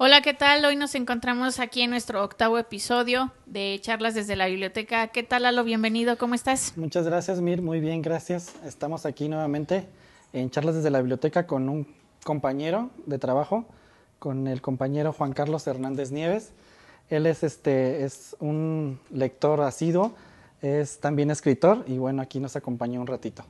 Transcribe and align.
Hola, 0.00 0.22
¿qué 0.22 0.32
tal? 0.32 0.64
Hoy 0.64 0.76
nos 0.76 0.94
encontramos 0.94 1.58
aquí 1.58 1.82
en 1.82 1.90
nuestro 1.90 2.22
octavo 2.22 2.56
episodio 2.56 3.32
de 3.46 3.80
Charlas 3.82 4.14
desde 4.14 4.36
la 4.36 4.46
Biblioteca. 4.46 5.08
¿Qué 5.08 5.24
tal, 5.24 5.42
Lalo? 5.42 5.64
Bienvenido, 5.64 6.16
¿cómo 6.16 6.36
estás? 6.36 6.72
Muchas 6.76 7.04
gracias, 7.04 7.40
Mir. 7.40 7.62
Muy 7.62 7.80
bien, 7.80 8.00
gracias. 8.00 8.54
Estamos 8.64 9.06
aquí 9.06 9.28
nuevamente 9.28 9.88
en 10.32 10.50
Charlas 10.50 10.76
desde 10.76 10.90
la 10.90 11.00
Biblioteca 11.00 11.48
con 11.48 11.68
un 11.68 11.92
compañero 12.22 12.90
de 13.06 13.18
trabajo, 13.18 13.64
con 14.20 14.46
el 14.46 14.62
compañero 14.62 15.12
Juan 15.12 15.32
Carlos 15.32 15.66
Hernández 15.66 16.12
Nieves. 16.12 16.52
Él 17.10 17.26
es, 17.26 17.42
este, 17.42 18.04
es 18.04 18.36
un 18.38 19.00
lector 19.10 19.60
asiduo, 19.62 20.14
es 20.62 21.00
también 21.00 21.32
escritor 21.32 21.82
y 21.88 21.98
bueno, 21.98 22.22
aquí 22.22 22.38
nos 22.38 22.54
acompañó 22.54 23.00
un 23.00 23.08
ratito. 23.08 23.42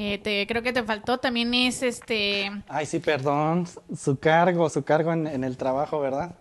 Eh, 0.00 0.18
te, 0.18 0.46
creo 0.46 0.62
que 0.62 0.72
te 0.72 0.84
faltó, 0.84 1.18
también 1.18 1.52
es 1.54 1.82
este... 1.82 2.52
Ay, 2.68 2.86
sí, 2.86 3.00
perdón, 3.00 3.66
su 3.96 4.16
cargo, 4.16 4.70
su 4.70 4.84
cargo 4.84 5.12
en, 5.12 5.26
en 5.26 5.42
el 5.42 5.56
trabajo, 5.56 5.98
¿verdad? 5.98 6.36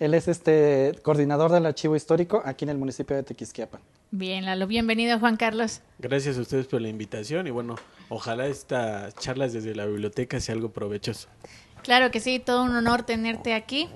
Él 0.00 0.12
es 0.12 0.26
este 0.26 0.92
coordinador 1.02 1.52
del 1.52 1.66
archivo 1.66 1.94
histórico 1.94 2.42
aquí 2.44 2.64
en 2.64 2.70
el 2.70 2.78
municipio 2.78 3.14
de 3.14 3.22
Tequisquiapan. 3.22 3.80
Bien, 4.10 4.44
Lalo, 4.44 4.66
bienvenido 4.66 5.20
Juan 5.20 5.36
Carlos. 5.36 5.82
Gracias 6.00 6.36
a 6.36 6.40
ustedes 6.40 6.66
por 6.66 6.80
la 6.80 6.88
invitación 6.88 7.46
y 7.46 7.50
bueno, 7.50 7.76
ojalá 8.08 8.48
estas 8.48 9.14
charlas 9.14 9.52
desde 9.52 9.76
la 9.76 9.86
biblioteca 9.86 10.40
sea 10.40 10.56
algo 10.56 10.70
provechoso. 10.70 11.28
Claro 11.84 12.10
que 12.10 12.18
sí, 12.18 12.40
todo 12.40 12.64
un 12.64 12.74
honor 12.74 13.04
tenerte 13.04 13.54
aquí. 13.54 13.88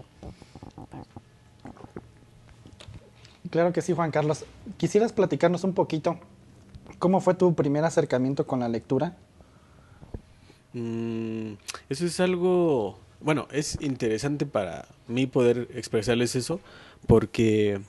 Claro 3.50 3.72
que 3.72 3.82
sí, 3.82 3.92
Juan 3.92 4.12
Carlos. 4.12 4.44
¿Quisieras 4.76 5.12
platicarnos 5.12 5.64
un 5.64 5.74
poquito 5.74 6.20
cómo 7.00 7.20
fue 7.20 7.34
tu 7.34 7.54
primer 7.56 7.84
acercamiento 7.84 8.46
con 8.46 8.60
la 8.60 8.68
lectura? 8.68 9.16
Mm, 10.72 11.54
eso 11.88 12.06
es 12.06 12.20
algo, 12.20 13.00
bueno, 13.20 13.48
es 13.50 13.78
interesante 13.80 14.46
para 14.46 14.86
mí 15.08 15.26
poder 15.26 15.66
expresarles 15.74 16.36
eso 16.36 16.60
porque 17.08 17.80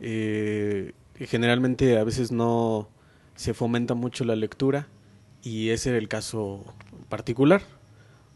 eh, 0.00 0.92
generalmente 1.18 1.98
a 1.98 2.04
veces 2.04 2.32
no 2.32 2.88
se 3.34 3.52
fomenta 3.52 3.92
mucho 3.92 4.24
la 4.24 4.36
lectura 4.36 4.88
y 5.42 5.70
ese 5.70 5.90
era 5.90 5.98
el 5.98 6.08
caso 6.08 6.64
particular. 7.10 7.62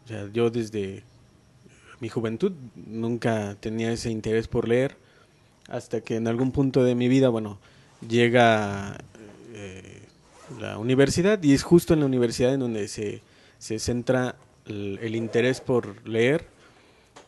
O 0.05 0.07
sea, 0.07 0.29
yo 0.31 0.51
desde 0.51 1.03
mi 1.99 2.09
juventud 2.09 2.51
nunca 2.75 3.55
tenía 3.59 3.91
ese 3.91 4.11
interés 4.11 4.47
por 4.47 4.67
leer 4.67 4.97
hasta 5.69 6.01
que 6.01 6.17
en 6.17 6.27
algún 6.27 6.51
punto 6.51 6.83
de 6.83 6.95
mi 6.95 7.07
vida, 7.07 7.29
bueno, 7.29 7.59
llega 8.07 8.97
eh, 9.53 10.00
la 10.59 10.77
universidad 10.77 11.41
y 11.43 11.53
es 11.53 11.63
justo 11.63 11.93
en 11.93 12.01
la 12.01 12.05
universidad 12.05 12.53
en 12.53 12.59
donde 12.59 12.87
se, 12.87 13.21
se 13.57 13.79
centra 13.79 14.35
el, 14.65 14.99
el, 15.01 15.15
interés 15.15 15.61
por 15.61 16.07
leer 16.07 16.45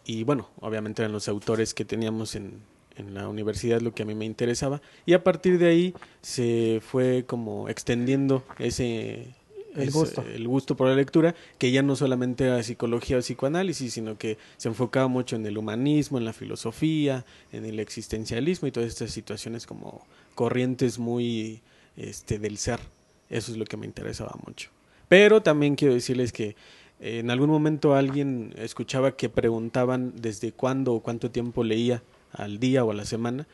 y 0.05 0.23
bueno, 0.23 0.49
obviamente 0.59 1.01
eran 1.01 1.11
los 1.11 1.27
autores 1.27 1.73
que 1.73 1.85
teníamos 1.85 2.35
en, 2.35 2.61
en 2.97 3.13
la 3.13 3.27
universidad 3.27 3.81
lo 3.81 3.93
que 3.93 4.03
a 4.03 4.05
mí 4.05 4.15
me 4.15 4.25
interesaba 4.25 4.81
y 5.05 5.13
a 5.13 5.23
partir 5.23 5.57
de 5.57 5.67
ahí 5.67 5.93
se 6.21 6.81
fue 6.85 7.25
como 7.25 7.69
extendiendo 7.69 8.43
ese 8.59 9.33
el 9.75 9.91
gusto. 9.91 10.21
el 10.21 10.47
gusto 10.47 10.75
por 10.75 10.87
la 10.87 10.95
lectura, 10.95 11.35
que 11.57 11.71
ya 11.71 11.81
no 11.81 11.95
solamente 11.95 12.45
era 12.45 12.61
psicología 12.61 13.17
o 13.17 13.21
psicoanálisis, 13.21 13.93
sino 13.93 14.17
que 14.17 14.37
se 14.57 14.67
enfocaba 14.67 15.07
mucho 15.07 15.35
en 15.35 15.45
el 15.45 15.57
humanismo, 15.57 16.17
en 16.17 16.25
la 16.25 16.33
filosofía, 16.33 17.25
en 17.51 17.65
el 17.65 17.79
existencialismo 17.79 18.67
y 18.67 18.71
todas 18.71 18.89
estas 18.89 19.11
situaciones 19.11 19.65
como 19.65 20.05
corrientes 20.35 20.99
muy 20.99 21.61
este 21.97 22.39
del 22.39 22.57
ser. 22.57 22.79
Eso 23.29 23.51
es 23.51 23.57
lo 23.57 23.65
que 23.65 23.77
me 23.77 23.85
interesaba 23.85 24.33
mucho. 24.45 24.69
Pero 25.07 25.41
también 25.41 25.75
quiero 25.75 25.93
decirles 25.93 26.31
que 26.31 26.55
en 26.99 27.29
algún 27.29 27.49
momento 27.49 27.95
alguien 27.95 28.53
escuchaba 28.57 29.15
que 29.15 29.29
preguntaban 29.29 30.13
desde 30.15 30.51
cuándo 30.51 30.93
o 30.93 31.01
cuánto 31.01 31.31
tiempo 31.31 31.63
leía 31.63 32.01
al 32.31 32.59
día 32.59 32.83
o 32.83 32.91
a 32.91 32.93
la 32.93 33.05
semana 33.05 33.47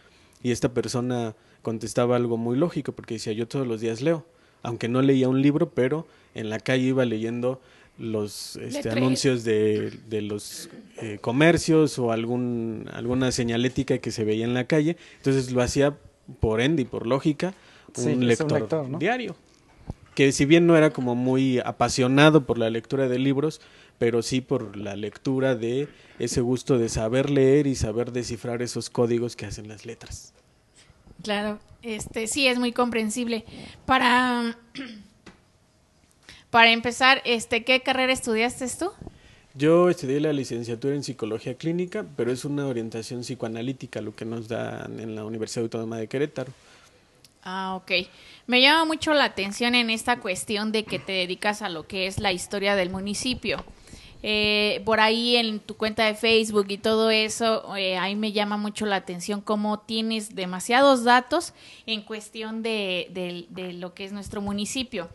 y 0.44 0.52
esta 0.52 0.74
persona 0.74 1.36
contestaba 1.62 2.16
algo 2.16 2.38
muy 2.38 2.58
lógico 2.58 2.92
porque 2.92 3.16
decía 3.16 3.34
yo 3.34 3.48
todos 3.48 3.68
los 3.68 3.82
días 3.82 4.02
leo 4.02 4.26
aunque 4.64 4.88
no 4.88 5.02
leía 5.02 5.30
un 5.30 5.42
libro, 5.42 5.70
pero 5.70 6.08
en 6.36 6.50
la 6.50 6.60
calle 6.60 6.88
iba 6.88 7.06
leyendo 7.06 7.62
los 7.98 8.56
este, 8.58 8.90
anuncios 8.90 9.44
de, 9.44 9.92
de 10.08 10.22
los 10.22 10.70
eh, 11.02 11.18
comercios 11.20 12.00
o 12.00 12.12
algún, 12.12 12.90
alguna 12.94 13.32
señalética 13.32 13.98
que 13.98 14.12
se 14.12 14.24
veía 14.24 14.46
en 14.46 14.54
la 14.54 14.66
calle. 14.66 14.96
Entonces 15.18 15.52
lo 15.52 15.62
hacía 15.62 15.98
por 16.40 16.62
ende 16.62 16.84
y 16.84 16.86
por 16.86 17.08
lógica 17.08 17.54
un 17.98 18.04
Sí, 18.04 18.10
es 18.12 18.18
un 18.18 18.28
lector 18.28 18.52
lector, 18.60 18.90
¿no? 18.90 19.00
diario. 19.00 19.36
Que 20.20 20.34
si 20.34 20.44
bien 20.44 20.68
no 20.68 20.76
era 20.76 20.90
como 20.90 21.16
muy 21.16 21.60
apasionado 21.60 22.46
por 22.46 22.58
la 22.58 22.70
lectura 22.70 23.08
de 23.08 23.18
libros, 23.18 23.62
pero 23.98 24.22
sí 24.22 24.42
por 24.42 24.76
la 24.76 24.98
lectura 24.98 25.56
de 25.56 25.88
ese 26.20 26.42
gusto 26.42 26.78
de 26.78 26.90
saber 26.90 27.30
leer 27.30 27.68
y 27.68 27.76
saber 27.76 28.12
descifrar 28.12 28.62
esos 28.62 28.90
códigos 28.90 29.38
que 29.38 29.46
hacen 29.46 29.70
las 29.70 29.86
letras. 29.86 30.34
Claro, 31.24 31.60
este 31.84 32.28
sí 32.28 32.48
es 32.48 32.60
muy 32.60 32.74
comprensible. 32.74 33.46
Para 33.86 34.58
para 36.50 36.74
empezar, 36.74 37.22
este 37.24 37.64
¿qué 37.64 37.82
carrera 37.82 38.12
estudiaste 38.12 38.68
tú? 38.78 38.92
Yo 39.54 39.90
estudié 39.90 40.20
la 40.20 40.34
licenciatura 40.34 40.96
en 40.96 41.04
psicología 41.06 41.54
clínica, 41.54 42.06
pero 42.18 42.34
es 42.34 42.44
una 42.44 42.68
orientación 42.68 43.22
psicoanalítica 43.22 44.02
lo 44.02 44.14
que 44.14 44.26
nos 44.26 44.50
dan 44.50 45.00
en 45.00 45.16
la 45.16 45.24
Universidad 45.24 45.64
Autónoma 45.64 45.96
de 45.96 46.10
Querétaro. 46.10 46.52
Ah, 47.44 47.76
ok. 47.76 47.92
Me 48.48 48.62
llama 48.62 48.86
mucho 48.86 49.14
la 49.14 49.26
atención 49.26 49.76
en 49.76 49.90
esta 49.90 50.20
cuestión 50.20 50.72
de 50.72 50.84
que 50.84 51.00
te 51.00 51.14
dedicas 51.14 51.62
a 51.62 51.70
lo 51.70 51.88
que 51.88 52.08
es 52.08 52.20
la 52.20 52.32
historia 52.32 52.76
del 52.76 52.90
municipio. 52.90 53.64
Eh, 54.22 54.82
por 54.84 55.00
ahí 55.00 55.38
en 55.38 55.62
tu 55.62 55.78
cuenta 55.78 56.06
de 56.06 56.14
Facebook 56.14 56.66
y 56.70 56.78
todo 56.78 57.10
eso, 57.10 57.76
eh, 57.78 57.98
ahí 57.98 58.18
me 58.18 58.34
llama 58.34 58.58
mucho 58.58 58.86
la 58.86 58.98
atención 58.98 59.40
cómo 59.40 59.80
tienes 59.80 60.36
demasiados 60.36 61.06
datos 61.06 61.54
en 61.86 62.02
cuestión 62.02 62.62
de, 62.62 63.08
de, 63.12 63.46
de 63.50 63.72
lo 63.72 63.94
que 63.94 64.04
es 64.04 64.12
nuestro 64.12 64.42
municipio. 64.42 65.10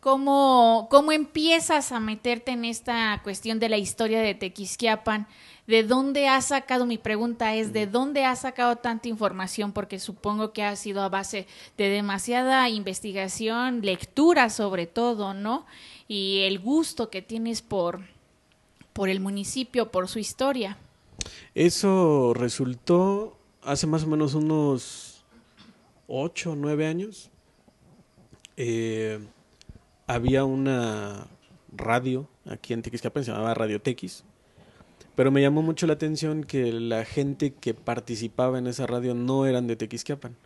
¿Cómo, 0.00 0.88
¿Cómo 0.90 1.12
empiezas 1.12 1.92
a 1.92 2.00
meterte 2.00 2.52
en 2.52 2.64
esta 2.64 3.20
cuestión 3.22 3.60
de 3.60 3.68
la 3.68 3.76
historia 3.76 4.22
de 4.22 4.34
Tequisquiapan? 4.34 5.28
¿De 5.70 5.84
dónde 5.84 6.26
has 6.26 6.46
sacado? 6.46 6.84
Mi 6.84 6.98
pregunta 6.98 7.54
es, 7.54 7.72
¿de 7.72 7.86
dónde 7.86 8.24
has 8.24 8.40
sacado 8.40 8.74
tanta 8.74 9.06
información? 9.06 9.70
Porque 9.70 10.00
supongo 10.00 10.52
que 10.52 10.64
ha 10.64 10.74
sido 10.74 11.00
a 11.00 11.08
base 11.08 11.46
de 11.78 11.88
demasiada 11.88 12.68
investigación, 12.68 13.80
lectura 13.82 14.50
sobre 14.50 14.88
todo, 14.88 15.32
¿no? 15.32 15.66
Y 16.08 16.40
el 16.40 16.58
gusto 16.58 17.08
que 17.08 17.22
tienes 17.22 17.62
por, 17.62 18.00
por 18.92 19.08
el 19.08 19.20
municipio, 19.20 19.92
por 19.92 20.08
su 20.08 20.18
historia. 20.18 20.76
Eso 21.54 22.32
resultó 22.34 23.38
hace 23.62 23.86
más 23.86 24.02
o 24.02 24.08
menos 24.08 24.34
unos 24.34 25.24
ocho 26.08 26.50
o 26.50 26.56
nueve 26.56 26.88
años. 26.88 27.30
Eh, 28.56 29.20
había 30.08 30.44
una 30.44 31.28
radio 31.70 32.26
aquí 32.44 32.72
en 32.72 32.82
Tequisquiapan, 32.82 33.22
se 33.22 33.30
llamaba 33.30 33.54
Radio 33.54 33.80
Tequis, 33.80 34.24
pero 35.14 35.30
me 35.30 35.42
llamó 35.42 35.62
mucho 35.62 35.86
la 35.86 35.94
atención 35.94 36.44
que 36.44 36.72
la 36.72 37.04
gente 37.04 37.52
que 37.52 37.74
participaba 37.74 38.58
en 38.58 38.66
esa 38.66 38.86
radio 38.86 39.14
no 39.14 39.46
eran 39.46 39.66
de 39.66 39.76
Tequisquiapan. 39.76 40.36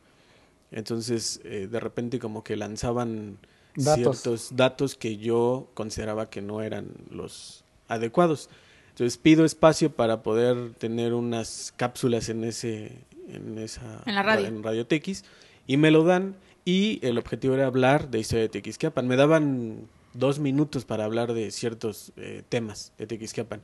Entonces, 0.70 1.40
eh, 1.44 1.68
de 1.70 1.80
repente 1.80 2.18
como 2.18 2.42
que 2.42 2.56
lanzaban 2.56 3.38
Datos. 3.76 3.94
ciertos 3.94 4.56
datos 4.56 4.94
que 4.94 5.16
yo 5.16 5.68
consideraba 5.74 6.30
que 6.30 6.42
no 6.42 6.62
eran 6.62 6.88
los 7.10 7.64
adecuados. 7.88 8.48
Entonces 8.90 9.18
pido 9.18 9.44
espacio 9.44 9.90
para 9.90 10.22
poder 10.22 10.74
tener 10.74 11.14
unas 11.14 11.72
cápsulas 11.76 12.28
en 12.28 12.44
ese 12.44 12.92
en 13.28 13.58
esa 13.58 14.02
En 14.06 14.14
la 14.14 14.22
radio. 14.22 14.46
en 14.46 14.62
Radio 14.62 14.86
Tequis 14.86 15.24
y 15.66 15.76
me 15.76 15.90
lo 15.90 16.04
dan 16.04 16.36
y 16.64 17.00
el 17.02 17.18
objetivo 17.18 17.54
era 17.54 17.66
hablar 17.66 18.10
de 18.10 18.20
historia 18.20 18.42
de 18.42 18.48
Tequisquiapan. 18.48 19.08
Me 19.08 19.16
daban 19.16 19.88
dos 20.14 20.38
minutos 20.38 20.84
para 20.84 21.04
hablar 21.04 21.34
de 21.34 21.50
ciertos 21.50 22.12
eh, 22.16 22.42
temas 22.48 22.92
de 22.98 23.06
Tequisquiapan. 23.06 23.60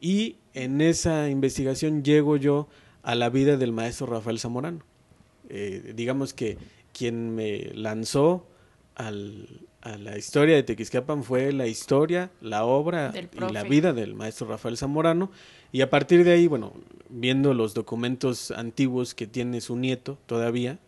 Y 0.00 0.36
en 0.54 0.80
esa 0.80 1.28
investigación 1.28 2.04
llego 2.04 2.36
yo 2.36 2.68
a 3.02 3.14
la 3.14 3.30
vida 3.30 3.56
del 3.56 3.72
maestro 3.72 4.06
Rafael 4.06 4.38
Zamorano. 4.38 4.80
Eh, 5.48 5.92
digamos 5.94 6.34
que 6.34 6.58
quien 6.92 7.34
me 7.34 7.70
lanzó 7.74 8.46
al, 8.94 9.66
a 9.86 9.96
la 9.98 10.18
historia 10.18 10.56
de 10.56 10.64
Tequisquiapan 10.64 11.22
fue 11.22 11.52
la 11.52 11.68
historia, 11.68 12.30
la 12.40 12.64
obra 12.64 13.12
y 13.14 13.52
la 13.52 13.62
vida 13.62 13.92
del 13.92 14.14
maestro 14.14 14.48
Rafael 14.48 14.76
Zamorano. 14.76 15.30
Y 15.70 15.80
a 15.82 15.90
partir 15.90 16.24
de 16.24 16.32
ahí, 16.32 16.48
bueno, 16.48 16.72
viendo 17.08 17.54
los 17.54 17.74
documentos 17.74 18.50
antiguos 18.50 19.14
que 19.14 19.26
tiene 19.26 19.60
su 19.60 19.76
nieto 19.76 20.18
todavía, 20.26 20.78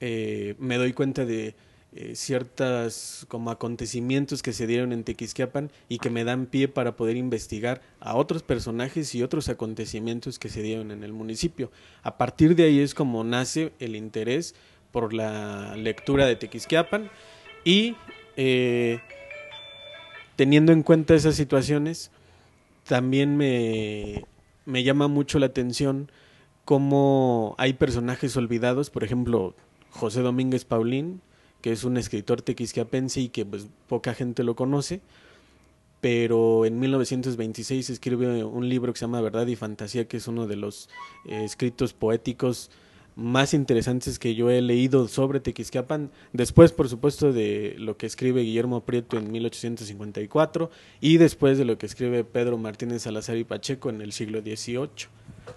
eh, 0.00 0.54
me 0.58 0.76
doy 0.76 0.92
cuenta 0.92 1.24
de 1.24 1.54
eh, 1.92 2.14
ciertas 2.14 3.26
como 3.28 3.50
acontecimientos 3.50 4.42
que 4.42 4.52
se 4.52 4.68
dieron 4.68 4.92
en 4.92 5.02
Tequisquiapan 5.02 5.72
y 5.88 5.98
que 5.98 6.08
me 6.08 6.22
dan 6.22 6.46
pie 6.46 6.68
para 6.68 6.94
poder 6.94 7.16
investigar 7.16 7.82
a 7.98 8.14
otros 8.14 8.44
personajes 8.44 9.12
y 9.16 9.24
otros 9.24 9.48
acontecimientos 9.48 10.38
que 10.38 10.50
se 10.50 10.62
dieron 10.62 10.92
en 10.92 11.02
el 11.02 11.12
municipio. 11.12 11.72
A 12.04 12.16
partir 12.16 12.54
de 12.54 12.64
ahí 12.64 12.78
es 12.78 12.94
como 12.94 13.24
nace 13.24 13.72
el 13.80 13.96
interés 13.96 14.54
por 14.92 15.12
la 15.12 15.74
lectura 15.76 16.26
de 16.26 16.36
Tequisquiapan 16.36 17.10
y 17.64 17.96
eh, 18.36 19.00
teniendo 20.36 20.70
en 20.70 20.84
cuenta 20.84 21.16
esas 21.16 21.34
situaciones 21.34 22.12
también 22.84 23.36
me, 23.36 24.26
me 24.64 24.84
llama 24.84 25.08
mucho 25.08 25.40
la 25.40 25.46
atención 25.46 26.10
cómo 26.64 27.56
hay 27.58 27.72
personajes 27.72 28.36
olvidados, 28.36 28.90
por 28.90 29.02
ejemplo, 29.02 29.56
José 29.90 30.20
Domínguez 30.20 30.64
Paulín, 30.64 31.20
que 31.60 31.72
es 31.72 31.84
un 31.84 31.96
escritor 31.96 32.42
tequisquiapense 32.42 33.20
y 33.20 33.28
que 33.28 33.44
pues 33.44 33.66
poca 33.88 34.14
gente 34.14 34.44
lo 34.44 34.56
conoce, 34.56 35.00
pero 36.00 36.64
en 36.64 36.78
1926 36.78 37.90
escribe 37.90 38.44
un 38.44 38.68
libro 38.68 38.92
que 38.92 38.98
se 38.98 39.04
llama 39.04 39.20
Verdad 39.20 39.46
y 39.46 39.56
Fantasía, 39.56 40.08
que 40.08 40.16
es 40.16 40.28
uno 40.28 40.46
de 40.46 40.56
los 40.56 40.88
eh, 41.26 41.44
escritos 41.44 41.92
poéticos 41.92 42.70
más 43.16 43.52
interesantes 43.54 44.18
que 44.18 44.34
yo 44.34 44.50
he 44.50 44.62
leído 44.62 45.06
sobre 45.08 45.40
Tequisquiapan, 45.40 46.10
después 46.32 46.72
por 46.72 46.88
supuesto 46.88 47.32
de 47.32 47.74
lo 47.78 47.96
que 47.96 48.06
escribe 48.06 48.42
Guillermo 48.42 48.82
Prieto 48.84 49.18
en 49.18 49.30
1854 49.30 50.70
y 51.00 51.18
después 51.18 51.58
de 51.58 51.64
lo 51.64 51.76
que 51.76 51.86
escribe 51.86 52.24
Pedro 52.24 52.56
Martínez 52.56 53.02
Salazar 53.02 53.36
y 53.36 53.44
Pacheco 53.44 53.90
en 53.90 54.00
el 54.00 54.12
siglo 54.12 54.40
XVIII 54.40 54.88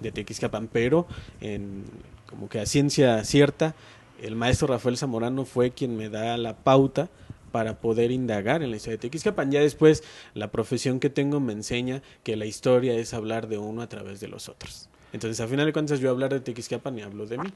de 0.01 0.11
Tequisquiapan, 0.11 0.67
pero 0.67 1.07
en, 1.39 1.83
como 2.27 2.49
que 2.49 2.59
a 2.59 2.65
ciencia 2.65 3.23
cierta, 3.23 3.75
el 4.23 4.35
maestro 4.35 4.67
Rafael 4.67 4.97
Zamorano 4.97 5.45
fue 5.45 5.71
quien 5.71 5.97
me 5.97 6.09
da 6.09 6.37
la 6.37 6.55
pauta 6.55 7.09
para 7.51 7.79
poder 7.79 8.09
indagar 8.09 8.63
en 8.63 8.71
la 8.71 8.77
historia 8.77 8.97
de 8.97 9.01
Tequisquiapan. 9.01 9.51
Ya 9.51 9.59
después 9.59 10.03
la 10.33 10.51
profesión 10.51 10.99
que 10.99 11.09
tengo 11.09 11.39
me 11.39 11.53
enseña 11.53 12.01
que 12.23 12.35
la 12.35 12.45
historia 12.45 12.93
es 12.95 13.13
hablar 13.13 13.47
de 13.47 13.59
uno 13.59 13.81
a 13.81 13.89
través 13.89 14.19
de 14.19 14.27
los 14.27 14.49
otros. 14.49 14.89
Entonces, 15.11 15.39
a 15.39 15.47
final 15.47 15.67
de 15.67 15.73
cuentas, 15.73 15.99
yo 15.99 16.09
hablar 16.09 16.33
de 16.33 16.39
Tequisquiapan 16.39 16.97
y 16.97 17.01
hablo 17.03 17.27
de 17.27 17.37
mí. 17.37 17.49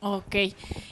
Ok. 0.00 0.36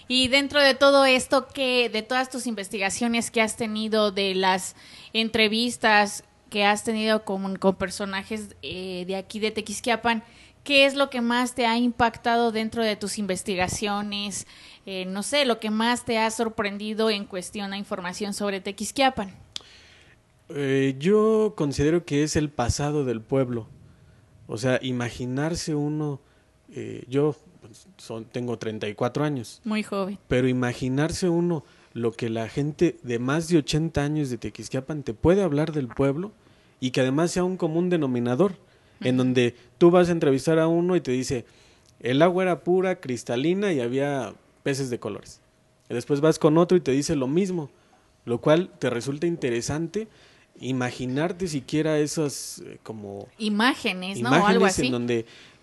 Y 0.08 0.28
dentro 0.28 0.60
de 0.60 0.74
todo 0.74 1.04
esto, 1.04 1.46
de 1.54 2.04
todas 2.08 2.30
tus 2.30 2.46
investigaciones 2.46 3.30
que 3.30 3.42
has 3.42 3.56
tenido, 3.56 4.10
de 4.10 4.34
las 4.34 4.74
entrevistas 5.12 6.24
que 6.48 6.64
has 6.64 6.82
tenido 6.82 7.24
con, 7.24 7.56
con 7.56 7.76
personajes 7.76 8.56
eh, 8.62 9.04
de 9.06 9.16
aquí 9.16 9.38
de 9.38 9.52
Tequisquiapan, 9.52 10.24
¿qué 10.64 10.86
es 10.86 10.94
lo 10.94 11.10
que 11.10 11.20
más 11.20 11.54
te 11.54 11.66
ha 11.66 11.76
impactado 11.76 12.52
dentro 12.52 12.82
de 12.82 12.96
tus 12.96 13.18
investigaciones? 13.18 14.46
Eh, 14.92 15.04
no 15.04 15.22
sé, 15.22 15.44
lo 15.44 15.60
que 15.60 15.70
más 15.70 16.04
te 16.04 16.18
ha 16.18 16.28
sorprendido 16.32 17.10
en 17.10 17.24
cuestión 17.24 17.72
a 17.72 17.78
información 17.78 18.34
sobre 18.34 18.60
Tequisquiapan. 18.60 19.30
Eh, 20.48 20.96
yo 20.98 21.54
considero 21.56 22.04
que 22.04 22.24
es 22.24 22.34
el 22.34 22.48
pasado 22.50 23.04
del 23.04 23.20
pueblo. 23.20 23.68
O 24.48 24.58
sea, 24.58 24.80
imaginarse 24.82 25.76
uno, 25.76 26.20
eh, 26.74 27.04
yo 27.06 27.36
pues, 27.60 27.86
son, 27.98 28.24
tengo 28.24 28.58
34 28.58 29.22
años. 29.22 29.60
Muy 29.62 29.84
joven. 29.84 30.18
Pero 30.26 30.48
imaginarse 30.48 31.28
uno 31.28 31.62
lo 31.92 32.10
que 32.10 32.28
la 32.28 32.48
gente 32.48 32.98
de 33.04 33.20
más 33.20 33.46
de 33.46 33.58
80 33.58 34.02
años 34.02 34.28
de 34.28 34.38
Tequisquiapan 34.38 35.04
te 35.04 35.14
puede 35.14 35.44
hablar 35.44 35.70
del 35.70 35.86
pueblo 35.86 36.32
y 36.80 36.90
que 36.90 37.02
además 37.02 37.30
sea 37.30 37.44
un 37.44 37.56
común 37.56 37.90
denominador, 37.90 38.56
en 38.98 39.16
donde 39.16 39.54
tú 39.78 39.92
vas 39.92 40.08
a 40.08 40.12
entrevistar 40.12 40.58
a 40.58 40.66
uno 40.66 40.96
y 40.96 41.00
te 41.00 41.12
dice, 41.12 41.44
el 42.00 42.22
agua 42.22 42.42
era 42.42 42.64
pura, 42.64 42.98
cristalina 42.98 43.72
y 43.72 43.80
había 43.80 44.34
peces 44.62 44.90
de 44.90 44.98
colores. 44.98 45.40
Y 45.88 45.94
después 45.94 46.20
vas 46.20 46.38
con 46.38 46.56
otro 46.58 46.76
y 46.76 46.80
te 46.80 46.92
dice 46.92 47.16
lo 47.16 47.26
mismo, 47.26 47.70
lo 48.24 48.40
cual 48.40 48.70
te 48.78 48.90
resulta 48.90 49.26
interesante 49.26 50.08
imaginarte 50.60 51.48
siquiera 51.48 51.98
esas 51.98 52.62
eh, 52.66 52.78
como 52.82 53.26
imágenes, 53.38 54.20
¿no? 54.20 54.28
Imágenes 54.28 54.48
Algo 54.50 54.66
así. 54.66 54.86
en 54.86 54.92
donde 54.92 55.18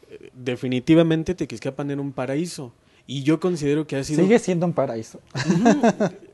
eh, 0.09 0.29
definitivamente 0.33 1.35
Tequisquiapan 1.35 1.91
era 1.91 2.01
un 2.01 2.11
paraíso 2.13 2.73
y 3.05 3.23
yo 3.23 3.39
considero 3.39 3.85
que 3.87 3.95
ha 3.95 4.03
sido 4.03 4.23
Sigue 4.23 4.39
siendo 4.39 4.65
un 4.65 4.73
paraíso. 4.73 5.19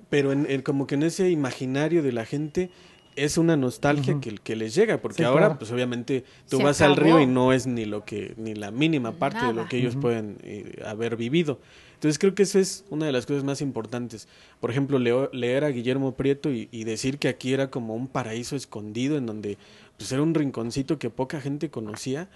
pero 0.10 0.32
en, 0.32 0.50
en- 0.50 0.62
como 0.62 0.88
que 0.88 0.96
en 0.96 1.04
ese 1.04 1.30
imaginario 1.30 2.04
de 2.04 2.12
la 2.12 2.26
gente 2.26 2.70
es 3.16 3.38
una 3.38 3.56
nostalgia 3.56 4.20
que, 4.20 4.36
que 4.38 4.56
les 4.56 4.74
llega 4.74 5.00
porque 5.00 5.18
Sí, 5.18 5.24
ahora 5.24 5.46
claro. 5.48 5.60
pues 5.60 5.72
obviamente 5.72 6.24
tú 6.50 6.58
Se 6.58 6.64
vas 6.64 6.82
al 6.82 6.96
río 6.96 7.20
y 7.20 7.28
no 7.28 7.54
es 7.54 7.68
ni 7.68 7.86
lo 7.86 8.06
que 8.06 8.34
ni 8.38 8.56
la 8.56 8.72
mínima 8.72 9.12
parte 9.12 9.46
de 9.46 9.54
lo 9.54 9.68
que 9.68 9.78
ellos 9.78 9.96
pueden 9.96 10.38
eh, 10.42 10.82
haber 10.86 11.16
vivido 11.16 11.60
entonces 12.04 12.20
creo 12.20 12.36
que 12.36 12.44
eso 12.44 12.60
es 12.60 12.84
una 12.90 13.06
de 13.06 13.14
las 13.14 13.26
cosas 13.26 13.44
más 13.46 13.62
importantes 13.62 14.28
por 14.60 14.70
ejemplo 14.72 15.00
leo- 15.00 15.30
leer 15.34 15.64
a 15.64 15.70
Guillermo 15.70 16.14
Prieto 16.16 16.52
y, 16.52 16.68
y 16.72 16.84
decir 16.84 17.18
que 17.18 17.30
aquí 17.30 17.54
era 17.54 17.70
como 17.72 17.96
un 17.96 18.08
paraíso 18.08 18.56
escondido 18.58 19.18
en 19.18 19.26
donde 19.26 19.58
pues 19.98 20.12
era 20.12 20.22
un 20.22 20.34
rinconcito 20.34 21.00
que 21.00 21.10
poca 21.10 21.40
gente 21.42 21.70
conocía 21.70 22.30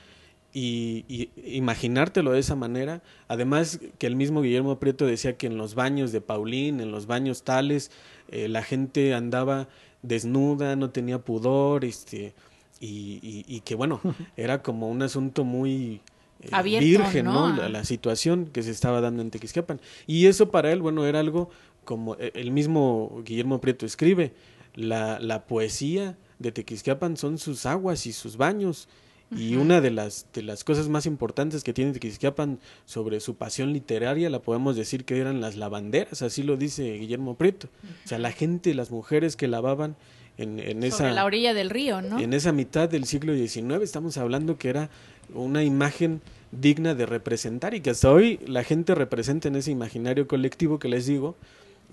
y, 0.54 1.06
y 1.08 1.30
imaginártelo 1.58 2.31
de 2.31 2.40
esa 2.40 2.56
manera. 2.56 3.02
Además, 3.28 3.80
que 4.00 4.08
el 4.08 4.16
mismo 4.16 4.42
Guillermo 4.42 4.80
Prieto 4.80 5.06
decía 5.06 5.38
que 5.38 5.48
en 5.48 5.58
los 5.58 5.75
baños 5.75 6.12
de 6.12 6.22
Paulín, 6.22 6.80
en 6.80 6.92
los 6.92 7.06
baños 7.06 7.44
tales, 7.44 7.92
eh, 8.30 8.48
la 8.48 8.64
gente 8.64 9.14
andaba 9.14 9.68
desnuda, 10.02 10.75
no 10.75 10.90
tenía 10.90 11.19
pudor, 11.19 11.86
este, 11.86 12.34
y, 12.80 13.19
y- 13.22 13.46
y 13.48 13.62
que 13.62 13.75
bueno, 13.75 14.02
era 14.38 14.62
como 14.64 14.90
un 14.90 15.02
asunto 15.02 15.44
muy 15.44 16.02
eh, 16.42 16.50
Abierto, 16.51 16.86
virgen, 16.86 17.25
¿no? 17.25 17.50
¿no? 17.50 17.56
La, 17.56 17.69
la 17.69 17.84
situación 17.84 18.48
que 18.48 18.63
se 18.63 18.72
estaba 18.72 19.01
dando 19.01 19.22
en 19.22 19.31
Tequisquiapan. 19.31 19.81
Y 20.06 20.28
eso 20.28 20.51
para 20.51 20.72
él, 20.72 20.81
bueno, 20.81 21.06
era 21.06 21.19
algo 21.19 21.50
como 21.88 22.16
eh, 22.16 22.31
el 22.36 22.51
mismo 22.51 23.24
Guillermo 23.25 23.60
Prieto 23.60 23.86
escribe, 23.86 24.34
la, 24.75 25.19
la 25.19 25.48
poesía 25.48 26.18
de 26.38 26.51
Tequisquiapan 26.51 27.18
son 27.18 27.39
sus 27.39 27.66
aguas 27.66 28.06
y 28.06 28.13
sus 28.13 28.38
baños. 28.38 28.88
Y 29.36 29.57
una 29.57 29.81
de 29.81 29.92
las, 29.92 30.28
de 30.31 30.42
las 30.42 30.63
cosas 30.63 30.88
más 30.88 31.06
importantes 31.06 31.62
que 31.66 31.74
tiene 31.74 31.92
Tequisquiapan 31.92 32.60
sobre 32.86 33.19
su 33.19 33.36
pasión 33.36 33.74
literaria, 33.74 34.30
la 34.30 34.42
podemos 34.42 34.78
decir 34.78 35.04
que 35.04 35.19
eran 35.19 35.42
las 35.42 35.57
lavanderas, 35.57 36.22
así 36.22 36.44
lo 36.44 36.56
dice 36.56 36.94
Guillermo 36.94 37.36
Prieto. 37.36 37.68
O 38.06 38.07
sea, 38.07 38.19
la 38.19 38.31
gente, 38.31 38.74
las 38.74 38.90
mujeres 38.90 39.36
que 39.36 39.50
lavaban 39.50 39.98
en, 40.38 40.60
en 40.60 40.78
Sobre 40.78 40.88
esa 40.88 41.12
la 41.12 41.25
orilla 41.25 41.54
del 41.54 41.69
río, 41.69 42.01
¿no? 42.01 42.19
en 42.19 42.33
esa 42.33 42.54
mitad 42.54 42.88
del 42.88 43.06
siglo 43.06 43.36
XIX 43.36 43.81
estamos 43.81 44.18
hablando 44.18 44.57
que 44.57 44.69
era 44.69 44.90
una 45.33 45.63
imagen 45.63 46.21
digna 46.51 46.95
de 46.95 47.06
representar 47.06 47.74
y 47.74 47.81
que 47.81 47.89
hasta 47.89 48.12
hoy 48.12 48.39
la 48.45 48.63
gente 48.63 48.95
representa 48.95 49.47
en 49.47 49.56
ese 49.56 49.71
imaginario 49.71 50.27
colectivo 50.27 50.79
que 50.79 50.88
les 50.88 51.06
digo 51.06 51.35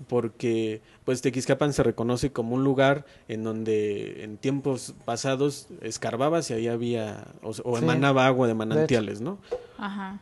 porque 0.07 0.81
pues 1.05 1.21
Tequisquiapan 1.21 1.73
se 1.73 1.83
reconoce 1.83 2.31
como 2.31 2.55
un 2.55 2.63
lugar 2.63 3.05
en 3.27 3.43
donde 3.43 4.23
en 4.23 4.37
tiempos 4.37 4.93
pasados 5.05 5.67
escarbabas 5.81 6.49
y 6.49 6.53
ahí 6.53 6.67
había 6.67 7.27
o, 7.41 7.49
o 7.49 7.77
Sí, 7.77 7.83
emanaba 7.83 8.25
agua 8.25 8.47
de 8.47 8.53
manantiales, 8.53 9.21
¿no? 9.21 9.39
Ajá. 9.77 10.19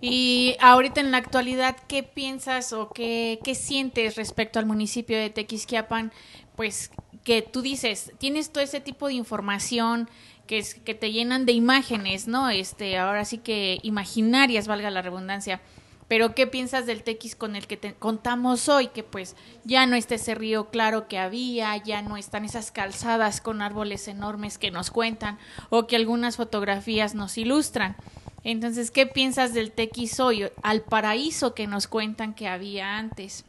Y 0.00 0.56
ahorita 0.60 1.00
en 1.00 1.10
la 1.10 1.18
actualidad, 1.18 1.76
¿qué 1.88 2.02
piensas 2.02 2.72
o 2.72 2.90
qué, 2.90 3.38
qué 3.42 3.54
sientes 3.54 4.16
respecto 4.16 4.58
al 4.58 4.66
municipio 4.66 5.16
de 5.18 5.30
Tequisquiapan? 5.30 6.12
Pues 6.54 6.90
que 7.24 7.42
tú 7.42 7.62
dices, 7.62 8.12
tienes 8.18 8.50
todo 8.50 8.62
ese 8.62 8.80
tipo 8.80 9.08
de 9.08 9.14
información 9.14 10.08
que, 10.46 10.58
es, 10.58 10.74
que 10.74 10.94
te 10.94 11.12
llenan 11.12 11.46
de 11.46 11.52
imágenes, 11.52 12.28
¿no? 12.28 12.50
Este, 12.50 12.98
ahora 12.98 13.24
sí 13.24 13.38
que 13.38 13.78
imaginarias, 13.82 14.66
valga 14.68 14.90
la 14.90 15.02
redundancia. 15.02 15.60
Pero 16.08 16.34
¿qué 16.34 16.46
piensas 16.46 16.86
del 16.86 17.02
Tequis 17.02 17.34
con 17.34 17.56
el 17.56 17.66
que 17.66 17.76
te 17.76 17.94
contamos 17.94 18.68
hoy? 18.68 18.88
Que 18.88 19.02
pues 19.02 19.34
ya 19.64 19.86
no 19.86 19.96
está 19.96 20.14
ese 20.14 20.36
río 20.36 20.70
claro 20.70 21.08
que 21.08 21.18
había, 21.18 21.76
ya 21.78 22.00
no 22.02 22.16
están 22.16 22.44
esas 22.44 22.70
calzadas 22.70 23.40
con 23.40 23.60
árboles 23.60 24.06
enormes 24.06 24.56
que 24.56 24.70
nos 24.70 24.90
cuentan 24.90 25.38
o 25.68 25.88
que 25.88 25.96
algunas 25.96 26.36
fotografías 26.36 27.14
nos 27.16 27.36
ilustran. 27.38 27.96
Entonces, 28.44 28.92
¿qué 28.92 29.06
piensas 29.06 29.52
del 29.52 29.72
Tequis 29.72 30.20
hoy, 30.20 30.46
al 30.62 30.82
paraíso 30.82 31.54
que 31.54 31.66
nos 31.66 31.88
cuentan 31.88 32.32
que 32.32 32.46
había 32.46 32.98
antes? 32.98 33.44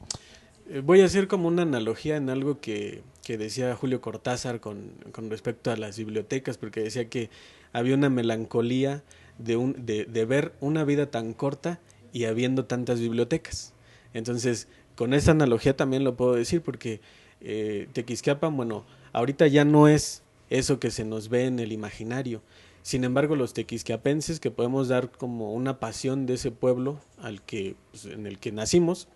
Eh, 0.67 0.81
Voy 0.83 1.01
a 1.01 1.05
hacer 1.05 1.27
como 1.27 1.48
una 1.48 1.62
analogía 1.62 2.15
en 2.15 2.31
algo 2.31 2.60
que, 2.60 3.03
que 3.27 3.38
decía 3.38 3.75
Julio 3.75 4.00
Cortázar 4.00 4.62
con, 4.62 4.93
con 5.12 5.29
respecto 5.29 5.69
a 5.69 5.75
las 5.75 5.98
bibliotecas, 5.98 6.57
porque 6.57 6.79
decía 6.79 7.10
que 7.10 7.29
había 7.74 7.93
una 7.93 8.10
melancolía 8.10 9.03
de, 9.38 9.57
un, 9.57 9.86
de, 9.86 10.05
de 10.05 10.24
ver 10.24 10.53
una 10.62 10.86
vida 10.86 11.12
tan 11.12 11.34
corta 11.34 11.81
y 12.13 12.24
habiendo 12.24 12.63
tantas 12.63 13.01
bibliotecas. 13.01 13.74
Entonces, 14.13 14.69
con 14.96 15.13
esa 15.13 15.31
analogía 15.31 15.75
también 15.75 16.05
lo 16.05 16.15
puedo 16.15 16.36
decir, 16.36 16.62
porque 16.62 17.01
eh, 17.41 17.89
Tequisquiapan, 17.91 18.55
bueno, 18.55 18.86
ahorita 19.12 19.46
ya 19.48 19.65
no 19.65 19.89
es 19.89 20.24
eso 20.50 20.79
que 20.79 20.89
se 20.89 21.03
nos 21.03 21.27
ve 21.27 21.48
en 21.48 21.60
el 21.60 21.74
imaginario. 21.74 22.41
Sin 22.81 23.03
embargo, 23.03 23.36
los 23.36 23.53
tequisquiapenses, 23.53 24.39
que 24.39 24.51
podemos 24.51 24.88
dar 24.88 25.12
como 25.12 25.51
una 25.51 25.81
pasión 25.81 26.27
de 26.27 26.36
ese 26.36 26.51
pueblo 26.51 27.01
al 27.22 27.41
que, 27.41 27.75
pues, 27.91 28.05
en 28.05 28.25
el 28.25 28.39
que 28.39 28.53
nacimos, 28.53 29.10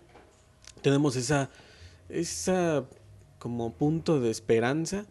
tenemos 0.82 1.16
esa, 1.16 1.48
esa 2.10 2.84
como 3.42 3.72
punto 3.72 4.20
de 4.20 4.30
esperanza 4.30 5.04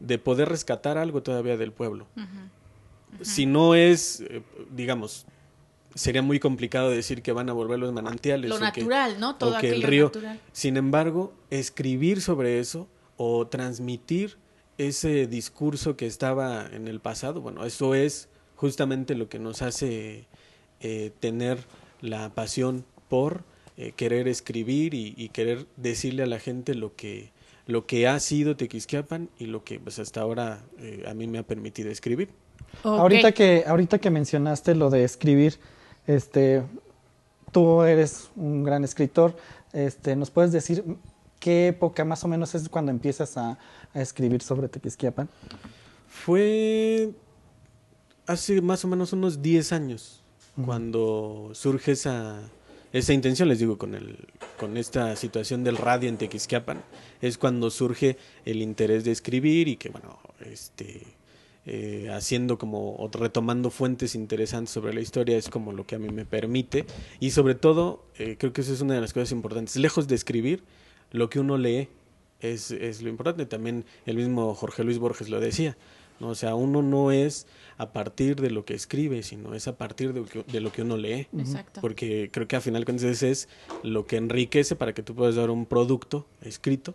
de 0.00 0.18
poder 0.18 0.50
rescatar 0.50 0.98
algo 0.98 1.22
todavía 1.22 1.56
del 1.56 1.72
pueblo. 1.72 2.06
Si 3.22 3.46
no 3.46 3.74
es, 3.74 4.20
eh, 4.20 4.42
digamos, 4.70 5.24
sería 5.94 6.20
muy 6.20 6.38
complicado 6.38 6.90
decir 6.90 7.22
que 7.22 7.32
van 7.32 7.48
a 7.48 7.54
volver 7.54 7.78
los 7.78 7.90
manantiales. 7.94 8.50
Lo 8.50 8.56
o 8.56 8.58
que- 8.58 8.64
natural, 8.82 9.18
¿no? 9.18 9.36
Todo 9.36 9.56
o 9.56 9.60
que 9.60 9.68
el 9.70 9.72
aquello 9.76 9.88
río. 9.88 10.04
natural. 10.06 10.40
Sin 10.52 10.76
embargo, 10.76 11.32
escribir 11.48 12.20
sobre 12.20 12.58
eso 12.60 12.86
o 13.16 13.46
transmitir 13.46 14.36
ese 14.76 15.26
discurso 15.26 15.96
que 15.96 16.06
estaba 16.06 16.66
en 16.66 16.86
el 16.86 17.00
pasado, 17.00 17.40
bueno, 17.40 17.64
eso 17.64 17.94
es 17.94 18.28
justamente 18.56 19.14
lo 19.14 19.28
que 19.30 19.38
nos 19.38 19.62
hace 19.62 20.26
eh, 20.80 21.12
tener 21.18 21.58
la 22.02 22.28
pasión 22.34 22.84
por 23.08 23.42
eh, 23.78 23.92
querer 23.96 24.28
escribir 24.28 24.92
y, 24.94 25.14
y 25.16 25.30
querer 25.30 25.66
decirle 25.76 26.22
a 26.22 26.26
la 26.26 26.38
gente 26.38 26.74
lo 26.74 26.94
que 26.94 27.32
lo 27.70 27.86
que 27.86 28.06
ha 28.06 28.18
sido 28.20 28.56
Tequisquiapan 28.56 29.30
y 29.38 29.46
lo 29.46 29.64
que 29.64 29.80
pues 29.80 29.98
hasta 29.98 30.20
ahora 30.20 30.60
eh, 30.78 31.04
a 31.08 31.14
mí 31.14 31.26
me 31.26 31.38
ha 31.38 31.42
permitido 31.42 31.90
escribir. 31.90 32.30
Ahorita 32.84 33.32
que 33.32 33.64
ahorita 33.66 33.98
que 33.98 34.10
mencionaste 34.10 34.74
lo 34.74 34.90
de 34.90 35.04
escribir, 35.04 35.58
este 36.06 36.62
tú 37.52 37.82
eres 37.82 38.30
un 38.36 38.62
gran 38.62 38.84
escritor, 38.84 39.36
este 39.72 40.14
nos 40.16 40.30
puedes 40.30 40.52
decir 40.52 40.84
qué 41.40 41.68
época 41.68 42.04
más 42.04 42.22
o 42.24 42.28
menos 42.28 42.54
es 42.54 42.68
cuando 42.68 42.90
empiezas 42.90 43.36
a, 43.36 43.58
a 43.94 44.00
escribir 44.00 44.42
sobre 44.42 44.68
Tequisquiapan? 44.68 45.28
Fue 46.08 47.10
hace 48.26 48.60
más 48.60 48.84
o 48.84 48.88
menos 48.88 49.12
unos 49.12 49.42
10 49.42 49.72
años 49.72 50.22
cuando 50.64 51.50
surge 51.54 51.92
esa 51.92 52.40
esa 52.92 53.12
intención, 53.12 53.48
les 53.48 53.58
digo, 53.60 53.78
con, 53.78 53.94
el, 53.94 54.16
con 54.58 54.76
esta 54.76 55.14
situación 55.16 55.62
del 55.62 55.76
radio 55.76 56.08
en 56.08 56.16
Tequisquiapan, 56.16 56.82
es 57.20 57.38
cuando 57.38 57.70
surge 57.70 58.16
el 58.44 58.62
interés 58.62 59.04
de 59.04 59.12
escribir 59.12 59.68
y 59.68 59.76
que, 59.76 59.90
bueno, 59.90 60.18
este, 60.40 61.06
eh, 61.66 62.08
haciendo 62.12 62.58
como, 62.58 63.08
retomando 63.12 63.70
fuentes 63.70 64.16
interesantes 64.16 64.72
sobre 64.72 64.92
la 64.92 65.00
historia 65.00 65.36
es 65.36 65.48
como 65.48 65.72
lo 65.72 65.86
que 65.86 65.94
a 65.94 65.98
mí 65.98 66.08
me 66.08 66.24
permite. 66.24 66.84
Y 67.20 67.30
sobre 67.30 67.54
todo, 67.54 68.04
eh, 68.18 68.36
creo 68.38 68.52
que 68.52 68.62
eso 68.62 68.72
es 68.72 68.80
una 68.80 68.94
de 68.94 69.00
las 69.00 69.12
cosas 69.12 69.30
importantes. 69.32 69.76
Lejos 69.76 70.08
de 70.08 70.16
escribir, 70.16 70.64
lo 71.12 71.30
que 71.30 71.38
uno 71.38 71.58
lee 71.58 71.88
es, 72.40 72.72
es 72.72 73.02
lo 73.02 73.08
importante. 73.08 73.46
También 73.46 73.84
el 74.06 74.16
mismo 74.16 74.54
Jorge 74.54 74.82
Luis 74.82 74.98
Borges 74.98 75.28
lo 75.28 75.38
decía. 75.38 75.76
¿No? 76.20 76.28
O 76.28 76.34
sea, 76.34 76.54
uno 76.54 76.82
no 76.82 77.10
es 77.10 77.46
a 77.78 77.92
partir 77.92 78.40
de 78.40 78.50
lo 78.50 78.64
que 78.64 78.74
escribe, 78.74 79.22
sino 79.22 79.54
es 79.54 79.66
a 79.66 79.76
partir 79.76 80.12
de 80.12 80.20
lo 80.20 80.26
que, 80.26 80.42
de 80.42 80.60
lo 80.60 80.70
que 80.70 80.82
uno 80.82 80.96
lee. 80.96 81.26
Exacto. 81.38 81.80
Porque 81.80 82.28
creo 82.32 82.46
que 82.46 82.56
a 82.56 82.60
final 82.60 82.84
cuentas 82.84 83.22
es 83.22 83.48
lo 83.82 84.06
que 84.06 84.16
enriquece 84.16 84.76
para 84.76 84.92
que 84.92 85.02
tú 85.02 85.14
puedas 85.14 85.34
dar 85.34 85.50
un 85.50 85.66
producto 85.66 86.26
escrito 86.42 86.94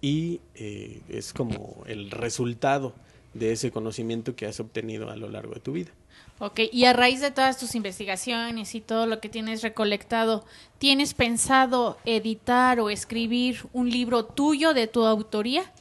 y 0.00 0.40
eh, 0.54 1.00
es 1.08 1.32
como 1.32 1.84
el 1.86 2.10
resultado 2.10 2.94
de 3.34 3.52
ese 3.52 3.70
conocimiento 3.70 4.34
que 4.34 4.46
has 4.46 4.60
obtenido 4.60 5.10
a 5.10 5.16
lo 5.16 5.28
largo 5.28 5.54
de 5.54 5.60
tu 5.60 5.72
vida. 5.72 5.92
Ok, 6.38 6.60
y 6.72 6.86
a 6.86 6.92
raíz 6.92 7.20
de 7.20 7.30
todas 7.30 7.58
tus 7.58 7.74
investigaciones 7.74 8.74
y 8.74 8.80
todo 8.80 9.06
lo 9.06 9.20
que 9.20 9.28
tienes 9.28 9.62
recolectado, 9.62 10.44
¿tienes 10.78 11.14
pensado 11.14 11.98
editar 12.04 12.80
o 12.80 12.90
escribir 12.90 13.60
un 13.72 13.90
libro 13.90 14.24
tuyo 14.24 14.74
de 14.74 14.86
tu 14.88 15.04
autoría? 15.04 15.72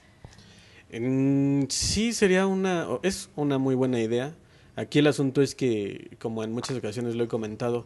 Sí, 1.69 2.12
sería 2.12 2.48
una, 2.48 2.88
es 3.01 3.29
una 3.36 3.57
muy 3.57 3.75
buena 3.75 4.01
idea. 4.01 4.36
Aquí 4.75 5.00
el 5.00 5.07
asunto 5.07 5.41
es 5.41 5.55
que, 5.55 6.17
como 6.19 6.43
en 6.43 6.51
muchas 6.51 6.77
ocasiones 6.77 7.15
lo 7.15 7.24
he 7.24 7.27
comentado, 7.29 7.86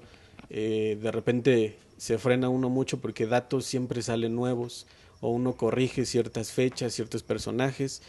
eh, 0.50 0.98
de 1.00 1.12
repente 1.12 1.78
se 1.98 2.18
frena 2.18 2.50
uno 2.50 2.70
mucho 2.70 3.00
porque 3.00 3.28
datos 3.28 3.66
siempre 3.66 4.02
salen 4.02 4.36
nuevos 4.36 4.88
o 5.22 5.30
uno 5.30 5.56
corrige 5.56 6.06
ciertas 6.06 6.52
fechas, 6.52 6.94
ciertos 6.94 7.24
personajes 7.24 8.02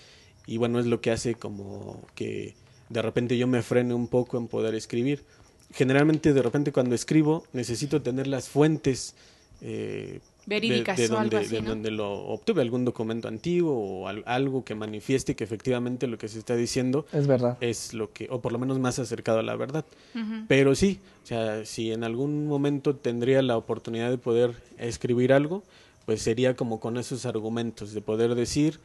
y 0.46 0.56
bueno, 0.56 0.78
es 0.78 0.86
lo 0.86 1.00
que 1.00 1.10
hace 1.10 1.34
como 1.34 2.02
que 2.14 2.54
de 2.88 3.02
repente 3.02 3.36
yo 3.36 3.46
me 3.46 3.62
frene 3.62 3.94
un 3.94 4.08
poco 4.08 4.38
en 4.38 4.48
poder 4.48 4.74
escribir. 4.74 5.24
Generalmente 5.72 6.32
de 6.32 6.42
repente 6.42 6.72
cuando 6.72 6.94
escribo 6.94 7.44
necesito 7.52 8.02
tener 8.02 8.26
las 8.26 8.48
fuentes 8.48 9.14
eh, 9.60 10.20
verídicas 10.46 10.96
de, 10.96 11.04
o 11.08 11.18
algo 11.18 11.20
donde, 11.22 11.36
así, 11.38 11.54
de 11.56 11.62
¿no? 11.62 11.68
donde 11.70 11.90
lo 11.90 12.12
obtuve, 12.28 12.62
algún 12.62 12.84
documento 12.84 13.28
antiguo 13.28 13.72
o 14.02 14.08
al- 14.08 14.22
algo 14.26 14.64
que 14.64 14.74
manifieste 14.74 15.34
que 15.34 15.44
efectivamente 15.44 16.06
lo 16.06 16.18
que 16.18 16.28
se 16.28 16.38
está 16.38 16.54
diciendo 16.56 17.04
Es 17.12 17.26
verdad. 17.26 17.58
es 17.60 17.92
lo 17.94 18.12
que, 18.12 18.28
o 18.30 18.40
por 18.40 18.52
lo 18.52 18.58
menos 18.58 18.78
más 18.78 18.98
acercado 18.98 19.40
a 19.40 19.42
la 19.42 19.56
verdad. 19.56 19.84
Ujú. 20.14 20.44
Pero 20.48 20.74
sí, 20.74 21.00
o 21.24 21.26
sea, 21.26 21.64
si 21.64 21.92
en 21.92 22.04
algún 22.04 22.46
momento 22.46 22.94
tendría 22.96 23.42
la 23.42 23.56
oportunidad 23.56 24.10
de 24.10 24.18
poder 24.18 24.54
escribir 24.78 25.32
algo, 25.32 25.62
pues 26.04 26.22
sería 26.22 26.54
como 26.54 26.78
con 26.78 26.96
esos 26.96 27.26
argumentos, 27.26 27.92
de 27.92 28.00
poder 28.00 28.34
decir 28.36 28.78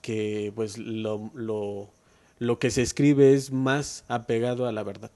que 0.00 0.52
pues 0.54 0.78
lo, 0.78 1.30
lo, 1.34 1.88
lo 2.38 2.58
que 2.60 2.70
se 2.70 2.82
escribe 2.82 3.34
es 3.34 3.50
más 3.50 4.04
apegado 4.06 4.66
a 4.68 4.72
la 4.72 4.84
verdad. 4.84 5.10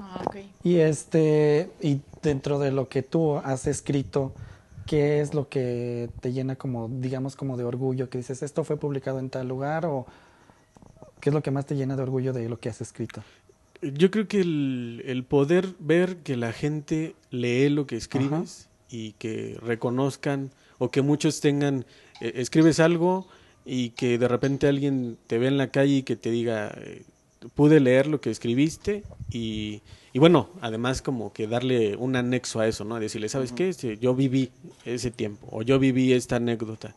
Ah, 0.00 0.20
ok. 0.26 0.36
Y 0.64 0.76
este 0.78 1.70
y 1.80 2.00
dentro 2.22 2.58
de 2.58 2.72
lo 2.72 2.88
que 2.88 3.02
tú 3.02 3.36
has 3.36 3.68
escrito, 3.68 4.32
¿qué 4.86 5.20
es 5.20 5.34
lo 5.34 5.48
que 5.48 6.08
te 6.20 6.32
llena 6.32 6.56
como 6.56 6.88
digamos 6.88 7.36
como 7.36 7.56
de 7.56 7.64
orgullo 7.64 8.08
que 8.08 8.18
dices 8.18 8.42
esto 8.42 8.64
fue 8.64 8.78
publicado 8.78 9.18
en 9.18 9.30
tal 9.30 9.48
lugar 9.48 9.86
o 9.86 10.06
qué 11.20 11.30
es 11.30 11.34
lo 11.34 11.42
que 11.42 11.50
más 11.50 11.66
te 11.66 11.74
llena 11.74 11.96
de 11.96 12.02
orgullo 12.02 12.32
de 12.32 12.48
lo 12.48 12.58
que 12.58 12.68
has 12.68 12.80
escrito? 12.80 13.22
Yo 13.82 14.10
creo 14.10 14.26
que 14.26 14.40
el, 14.40 15.02
el 15.04 15.24
poder 15.24 15.74
ver 15.78 16.18
que 16.18 16.36
la 16.36 16.52
gente 16.52 17.14
lee 17.30 17.68
lo 17.68 17.86
que 17.86 17.96
escribes 17.96 18.68
y 18.88 19.12
que 19.12 19.58
reconozcan 19.60 20.50
o 20.78 20.90
que 20.90 21.02
muchos 21.02 21.40
tengan, 21.40 21.84
eh, 22.20 22.32
escribes 22.36 22.80
algo 22.80 23.26
y 23.64 23.90
que 23.90 24.18
de 24.18 24.28
repente 24.28 24.68
alguien 24.68 25.18
te 25.26 25.38
ve 25.38 25.48
en 25.48 25.58
la 25.58 25.70
calle 25.70 25.96
y 25.96 26.02
que 26.02 26.16
te 26.16 26.30
diga, 26.30 26.72
eh, 26.76 27.02
pude 27.54 27.80
leer 27.80 28.06
lo 28.06 28.20
que 28.20 28.30
escribiste 28.30 29.02
y, 29.30 29.82
y 30.16 30.18
bueno, 30.18 30.48
además 30.62 31.02
como 31.02 31.34
que 31.34 31.46
darle 31.46 31.94
un 31.94 32.16
anexo 32.16 32.60
a 32.60 32.66
eso, 32.66 32.86
¿no? 32.86 32.98
Decirle, 32.98 33.28
¿sabes 33.28 33.52
qué? 33.52 33.68
Este, 33.68 33.98
yo 33.98 34.14
viví 34.14 34.50
ese 34.86 35.10
tiempo 35.10 35.46
o 35.50 35.60
yo 35.60 35.78
viví 35.78 36.14
esta 36.14 36.36
anécdota 36.36 36.94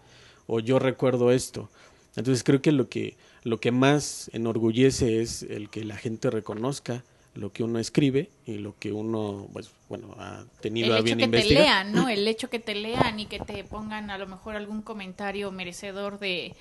o 0.48 0.62
yo 0.62 0.80
recuerdo 0.80 1.30
esto. 1.30 1.70
Entonces 2.16 2.46
creo 2.46 2.62
que 2.62 2.72
lo 2.72 2.88
que 2.88 3.18
lo 3.44 3.60
que 3.60 3.72
más 3.74 4.32
enorgullece 4.32 5.22
es 5.22 5.44
el 5.44 5.70
que 5.70 5.84
la 5.84 5.98
gente 5.98 6.30
reconozca 6.30 7.04
lo 7.36 7.52
que 7.52 7.64
uno 7.64 7.80
escribe 7.80 8.30
y 8.46 8.54
lo 8.54 8.74
que 8.80 8.94
uno 8.94 9.50
pues 9.52 9.70
bueno 9.90 10.16
ha 10.18 10.46
tenido 10.62 10.88
El 10.88 10.94
a 10.94 10.96
hecho 11.00 11.04
bien 11.04 11.18
que 11.18 11.24
te 11.24 11.26
investigar. 11.26 11.64
lean, 11.64 11.92
¿no? 11.92 12.08
El 12.08 12.26
hecho 12.26 12.50
que 12.50 12.60
te 12.60 12.74
lean 12.74 13.20
y 13.20 13.26
que 13.26 13.40
te 13.40 13.66
pongan 13.66 14.12
a 14.12 14.18
lo 14.18 14.28
mejor 14.28 14.56
algún 14.56 14.82
comentario 14.82 15.52
merecedor 15.52 16.20
de 16.20 16.56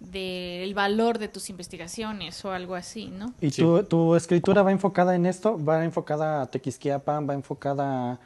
del 0.00 0.74
valor 0.74 1.18
de 1.18 1.28
tus 1.28 1.50
investigaciones 1.50 2.44
o 2.44 2.52
algo 2.52 2.74
así, 2.74 3.06
¿no? 3.08 3.34
¿Y 3.40 3.50
Sí. 3.50 3.62
tu, 3.62 3.82
tu 3.84 4.14
escritura 4.16 4.62
va 4.62 4.70
enfocada 4.72 5.14
en 5.16 5.26
esto? 5.26 5.62
¿Va 5.62 5.84
enfocada 5.84 6.42
a 6.42 6.46
Tequisquiapan? 6.46 7.28
¿Va 7.28 7.34
enfocada 7.34 8.18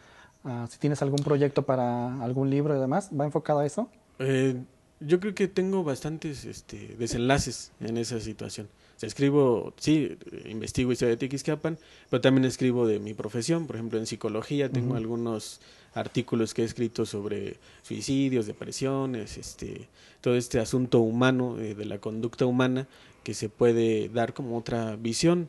a, 0.45 0.63
a 0.65 0.67
si 0.67 0.79
tienes 0.79 1.01
algún 1.03 1.21
proyecto 1.21 1.63
para 1.63 2.23
algún 2.23 2.51
libro 2.51 2.77
y 2.77 2.81
demás? 2.81 3.11
¿Va 3.19 3.25
enfocada 3.25 3.63
a 3.63 3.67
eso? 3.67 3.89
Eh, 4.19 4.57
yo 5.01 5.19
creo 5.19 5.35
que 5.35 5.49
tengo 5.49 5.83
bastantes 5.83 6.45
este, 6.45 6.95
desenlaces 6.99 7.73
en 7.81 7.97
esa 7.97 8.21
situación. 8.21 8.69
Escribo, 9.03 9.73
sí, 9.79 10.17
investigo 10.47 10.93
historia 10.93 11.11
de 11.11 11.17
Tequisquiapan, 11.17 11.79
pero 12.09 12.21
también 12.21 12.45
escribo 12.45 12.87
de 12.87 13.01
mi 13.01 13.15
profesión. 13.15 13.67
Por 13.67 13.77
ejemplo, 13.77 13.99
en 13.99 14.07
psicología 14.07 14.71
tengo 14.71 14.95
algunos 14.95 15.61
artículos 15.95 16.55
que 16.55 16.63
he 16.63 16.65
escrito 16.65 17.05
sobre 17.05 17.57
suicidios, 17.83 18.47
depresiones, 18.47 19.37
este, 19.37 19.89
todo 20.21 20.37
este 20.37 20.59
asunto 20.59 21.01
humano, 21.01 21.59
eh, 21.59 21.75
de 21.75 21.85
la 21.85 21.99
conducta 21.99 22.47
humana, 22.47 22.87
que 23.25 23.35
se 23.35 23.49
puede 23.49 24.09
dar 24.09 24.35
como 24.35 24.57
otra 24.57 24.97
visión. 24.97 25.49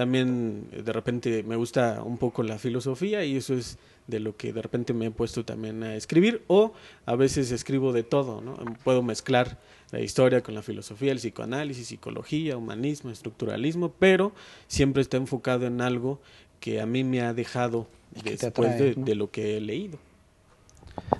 También 0.00 0.66
eh, 0.72 0.80
de 0.80 0.94
repente 0.94 1.42
me 1.42 1.56
gusta 1.56 2.02
un 2.02 2.16
poco 2.16 2.42
la 2.42 2.56
filosofía 2.56 3.22
y 3.22 3.36
eso 3.36 3.52
es 3.52 3.76
de 4.06 4.18
lo 4.18 4.34
que 4.34 4.50
de 4.50 4.62
repente 4.62 4.94
me 4.94 5.04
he 5.04 5.10
puesto 5.10 5.44
también 5.44 5.82
a 5.82 5.94
escribir 5.94 6.42
o 6.46 6.72
a 7.04 7.16
veces 7.16 7.50
escribo 7.50 7.92
de 7.92 8.02
todo, 8.02 8.40
¿no? 8.40 8.56
Puedo 8.82 9.02
mezclar 9.02 9.58
la 9.90 10.00
historia 10.00 10.42
con 10.42 10.54
la 10.54 10.62
filosofía, 10.62 11.12
el 11.12 11.18
psicoanálisis, 11.18 11.88
psicología, 11.88 12.56
humanismo, 12.56 13.10
estructuralismo, 13.10 13.92
pero 13.98 14.32
siempre 14.68 15.02
está 15.02 15.18
enfocado 15.18 15.66
en 15.66 15.82
algo 15.82 16.18
que 16.60 16.80
a 16.80 16.86
mí 16.86 17.04
me 17.04 17.20
ha 17.20 17.34
dejado 17.34 17.86
después 18.24 18.70
atrae, 18.70 18.78
de, 18.78 18.96
¿no? 18.96 19.04
de 19.04 19.14
lo 19.14 19.30
que 19.30 19.58
he 19.58 19.60
leído. 19.60 19.98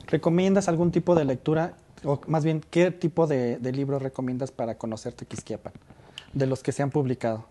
¿Recomiendas 0.07 0.69
algún 0.69 0.91
tipo 0.91 1.15
de 1.15 1.27
lectura? 1.27 1.77
O 2.03 2.19
más 2.29 2.45
bien, 2.45 2.63
¿qué 2.71 2.91
tipo 2.91 3.27
de, 3.27 3.59
de 3.59 3.73
libro 3.73 3.99
recomiendas 3.99 4.53
para 4.53 4.79
conocer 4.79 5.13
Tequisquiapan? 5.13 5.75
De 6.33 6.47
los 6.47 6.63
que 6.63 6.73
se 6.73 6.83
han 6.83 6.91
publicado. 6.91 7.45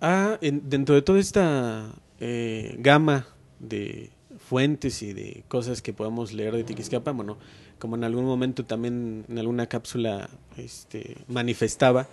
Ah, 0.00 0.38
en- 0.42 0.68
dentro 0.68 0.94
de 0.94 1.02
toda 1.02 1.18
esta 1.20 1.90
eh, 2.20 2.76
gama 2.78 3.26
de 3.60 4.10
fuentes 4.38 5.02
y 5.02 5.12
de 5.12 5.42
cosas 5.48 5.80
que 5.82 5.92
podemos 5.92 6.32
leer 6.32 6.54
de 6.54 6.64
Tiquisquiapan, 6.64 7.16
bueno, 7.16 7.38
como 7.78 7.96
en 7.96 8.04
algún 8.04 8.24
momento 8.24 8.64
también 8.64 9.24
en 9.28 9.38
alguna 9.38 9.66
cápsula 9.66 10.28
este, 10.56 11.16
manifestaba 11.28 12.06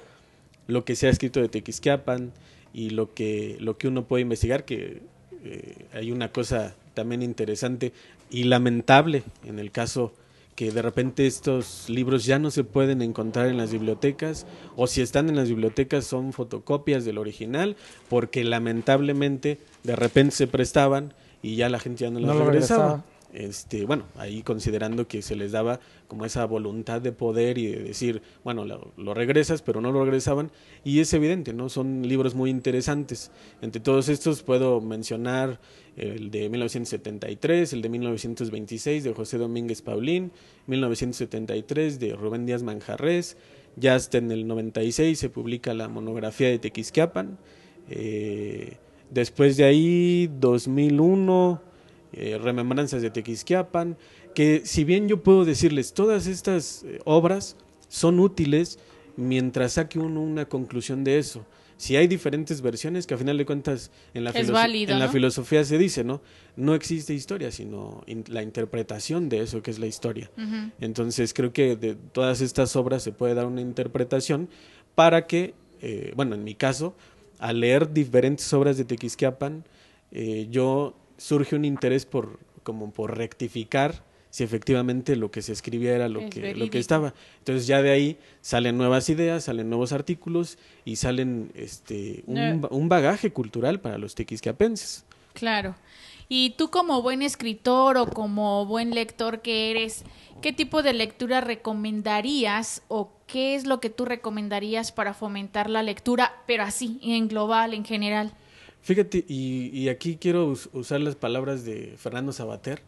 lo 0.68 0.86
que 0.86 0.96
se 0.96 1.08
ha 1.08 1.10
escrito 1.10 1.42
de 1.42 1.50
Tequisquiapan 1.50 2.32
y 2.74 2.92
lo 2.92 3.14
que, 3.14 3.58
lo 3.60 3.78
que 3.78 3.88
uno 3.90 4.06
puede 4.06 4.22
investigar, 4.22 4.64
que 4.66 5.02
eh, 5.44 5.86
hay 5.94 6.12
una 6.12 6.32
cosa 6.32 6.76
también 6.94 7.22
interesante 7.22 7.92
y 8.30 8.44
lamentable 8.46 9.24
en 9.46 9.60
el 9.60 9.72
caso 9.72 10.14
que 10.56 10.72
de 10.72 10.82
repente 10.82 11.26
estos 11.28 11.90
libros 11.90 12.26
ya 12.26 12.38
no 12.40 12.52
se 12.52 12.64
pueden 12.64 13.02
encontrar 13.02 13.48
en 13.48 13.58
las 13.58 13.72
bibliotecas 13.72 14.46
o 14.76 14.88
si 14.88 15.02
están 15.02 15.30
en 15.30 15.36
las 15.36 15.50
bibliotecas 15.50 16.06
son 16.06 16.32
fotocopias 16.34 17.06
del 17.06 17.18
original 17.18 17.76
porque 18.10 18.44
lamentablemente 18.44 19.60
de 19.84 19.96
repente 19.96 20.36
se 20.36 20.48
prestaban 20.48 21.14
y 21.42 21.56
ya 21.56 21.70
la 21.70 21.80
gente 21.80 22.04
ya 22.04 22.10
no 22.12 22.20
las 22.20 22.28
No 22.28 22.34
lo 22.40 22.46
regresaba. 22.46 22.84
regresaba. 22.84 23.13
Este, 23.34 23.86
bueno, 23.86 24.06
ahí 24.16 24.44
considerando 24.44 25.08
que 25.08 25.24
se 25.24 25.36
les 25.36 25.52
daba 25.52 25.80
como 26.08 26.24
esa 26.24 26.46
voluntad 26.46 27.02
de 27.02 27.12
poder 27.12 27.58
y 27.58 27.66
de 27.66 27.84
decir, 27.84 28.22
bueno, 28.44 28.64
lo, 28.64 29.14
regresas, 29.16 29.64
pero 29.64 29.82
no 29.82 29.92
lo 29.92 30.06
regresaban, 30.06 30.52
y 30.84 31.00
es 31.00 31.12
evidente, 31.14 31.52
¿no? 31.52 31.68
Son 31.70 32.08
libros 32.08 32.36
muy 32.36 32.52
interesantes. 32.52 33.32
Entre 33.62 33.82
todos 33.82 34.08
estos 34.08 34.44
puedo 34.44 34.82
mencionar 34.82 35.60
el 35.98 36.30
de 36.30 36.48
1973, 36.48 37.74
el 37.74 37.82
de 37.82 37.90
1926 37.90 39.04
de 39.04 39.14
José 39.14 39.40
Domínguez 39.40 39.82
Paulín, 39.82 40.32
1973 40.68 42.00
de 42.00 42.16
Rubén 42.16 42.46
Díaz 42.46 42.62
Manjarres, 42.62 43.38
ya 43.76 43.96
hasta 43.96 44.20
en 44.20 44.32
el 44.32 44.46
96 44.46 45.18
se 45.18 45.30
publica 45.30 45.74
la 45.74 45.88
monografía 45.88 46.50
de 46.50 46.60
Tequisquiapan, 46.60 47.38
Eh, 47.90 48.78
después 49.12 49.58
de 49.58 49.66
ahí, 49.66 50.30
2001, 50.40 51.62
eh, 52.14 52.38
Remembranzas 52.42 53.02
de 53.02 53.10
Tequisquiapan, 53.10 53.98
que 54.36 54.62
si 54.66 54.84
bien 54.84 55.08
yo 55.08 55.22
puedo 55.22 55.46
decirles, 55.46 55.94
todas 55.94 56.28
estas 56.28 56.84
eh, 56.84 57.00
obras 57.06 57.56
son 57.88 58.20
útiles 58.20 58.80
mientras 59.18 59.74
saque 59.74 60.00
uno 60.00 60.22
una 60.22 60.46
conclusión 60.46 61.04
de 61.04 61.18
eso. 61.20 61.46
Si 61.78 61.96
hay 61.98 62.08
diferentes 62.08 62.62
versiones, 62.62 63.06
que 63.08 63.16
a 63.16 63.18
final 63.18 63.38
de 63.38 63.46
cuentas 63.46 63.92
en 64.14 64.24
la, 64.24 64.32
filosofía 65.10 65.64
se 65.66 65.78
dice, 65.78 66.04
¿no? 66.04 66.22
No 66.56 66.76
existe 66.76 67.14
historia, 67.14 67.52
sino 67.52 68.04
in- 68.06 68.24
la 68.28 68.42
interpretación 68.42 69.28
de 69.28 69.42
eso 69.42 69.62
que 69.62 69.72
es 69.72 69.80
la 69.80 69.88
historia. 69.88 70.32
Entonces 70.80 71.34
creo 71.34 71.52
que 71.52 71.76
de 71.76 71.96
todas 71.96 72.42
estas 72.42 72.76
obras 72.76 73.04
se 73.04 73.12
puede 73.12 73.34
dar 73.34 73.48
una 73.48 73.60
interpretación 73.62 74.50
para 74.96 75.28
que, 75.28 75.56
eh, 75.82 76.14
bueno, 76.16 76.36
en 76.36 76.44
mi 76.44 76.56
caso, 76.56 76.96
al 77.40 77.60
leer 77.60 77.92
diferentes 77.92 78.52
obras 78.54 78.78
de 78.78 78.86
Tequisquiapan, 78.86 79.66
eh, 80.12 80.48
yo 80.52 80.96
surge 81.24 81.56
un 81.56 81.64
interés 81.64 82.06
por 82.06 82.38
como 82.64 82.92
por 82.92 83.18
rectificar 83.18 84.04
si 84.30 84.44
efectivamente 84.44 85.16
lo 85.16 85.32
que 85.32 85.42
se 85.42 85.54
escribía 85.54 85.96
era 85.96 86.10
lo 86.10 86.22
Es 86.22 86.32
que 86.32 86.56
lo 86.56 86.70
que 86.70 86.80
estaba. 86.80 87.14
Entonces 87.38 87.68
ya 87.68 87.82
de 87.82 87.92
ahí 87.92 88.18
salen 88.42 88.78
nuevas 88.78 89.08
ideas, 89.10 89.44
salen 89.44 89.70
nuevos 89.70 89.94
artículos 89.94 90.58
y 90.86 90.98
salen 90.98 91.52
este 91.56 92.24
un, 92.26 92.68
un 92.70 92.90
bagaje 92.90 93.32
cultural 93.32 93.80
para 93.80 93.98
los 93.98 94.16
tequisquiapenses. 94.16 95.06
Claro. 95.34 95.76
Y 96.28 96.56
tú 96.58 96.70
como 96.72 97.02
buen 97.02 97.22
escritor 97.22 97.98
o 97.98 98.08
como 98.08 98.66
buen 98.66 98.96
lector 98.96 99.42
que 99.42 99.72
eres, 99.72 100.04
¿qué 100.42 100.52
tipo 100.52 100.82
de 100.82 100.94
lectura 100.94 101.42
recomendarías 101.42 102.82
o 102.88 103.12
qué 103.28 103.56
es 103.56 103.66
lo 103.66 103.80
que 103.80 103.90
tú 103.90 104.04
recomendarías 104.04 104.92
para 104.92 105.14
fomentar 105.14 105.70
la 105.70 105.84
lectura, 105.84 106.34
pero 106.48 106.64
así, 106.64 107.00
en 107.04 107.28
global, 107.28 107.74
en 107.74 107.86
general? 107.86 108.34
Fíjate, 108.84 109.24
y, 109.28 109.70
y 109.74 109.90
aquí 109.90 110.18
quiero 110.20 110.46
us- 110.48 110.70
usar 110.74 111.02
las 111.02 111.16
palabras 111.16 111.64
de 111.66 111.96
Fernando 111.98 112.32
Sabater, 112.34 112.82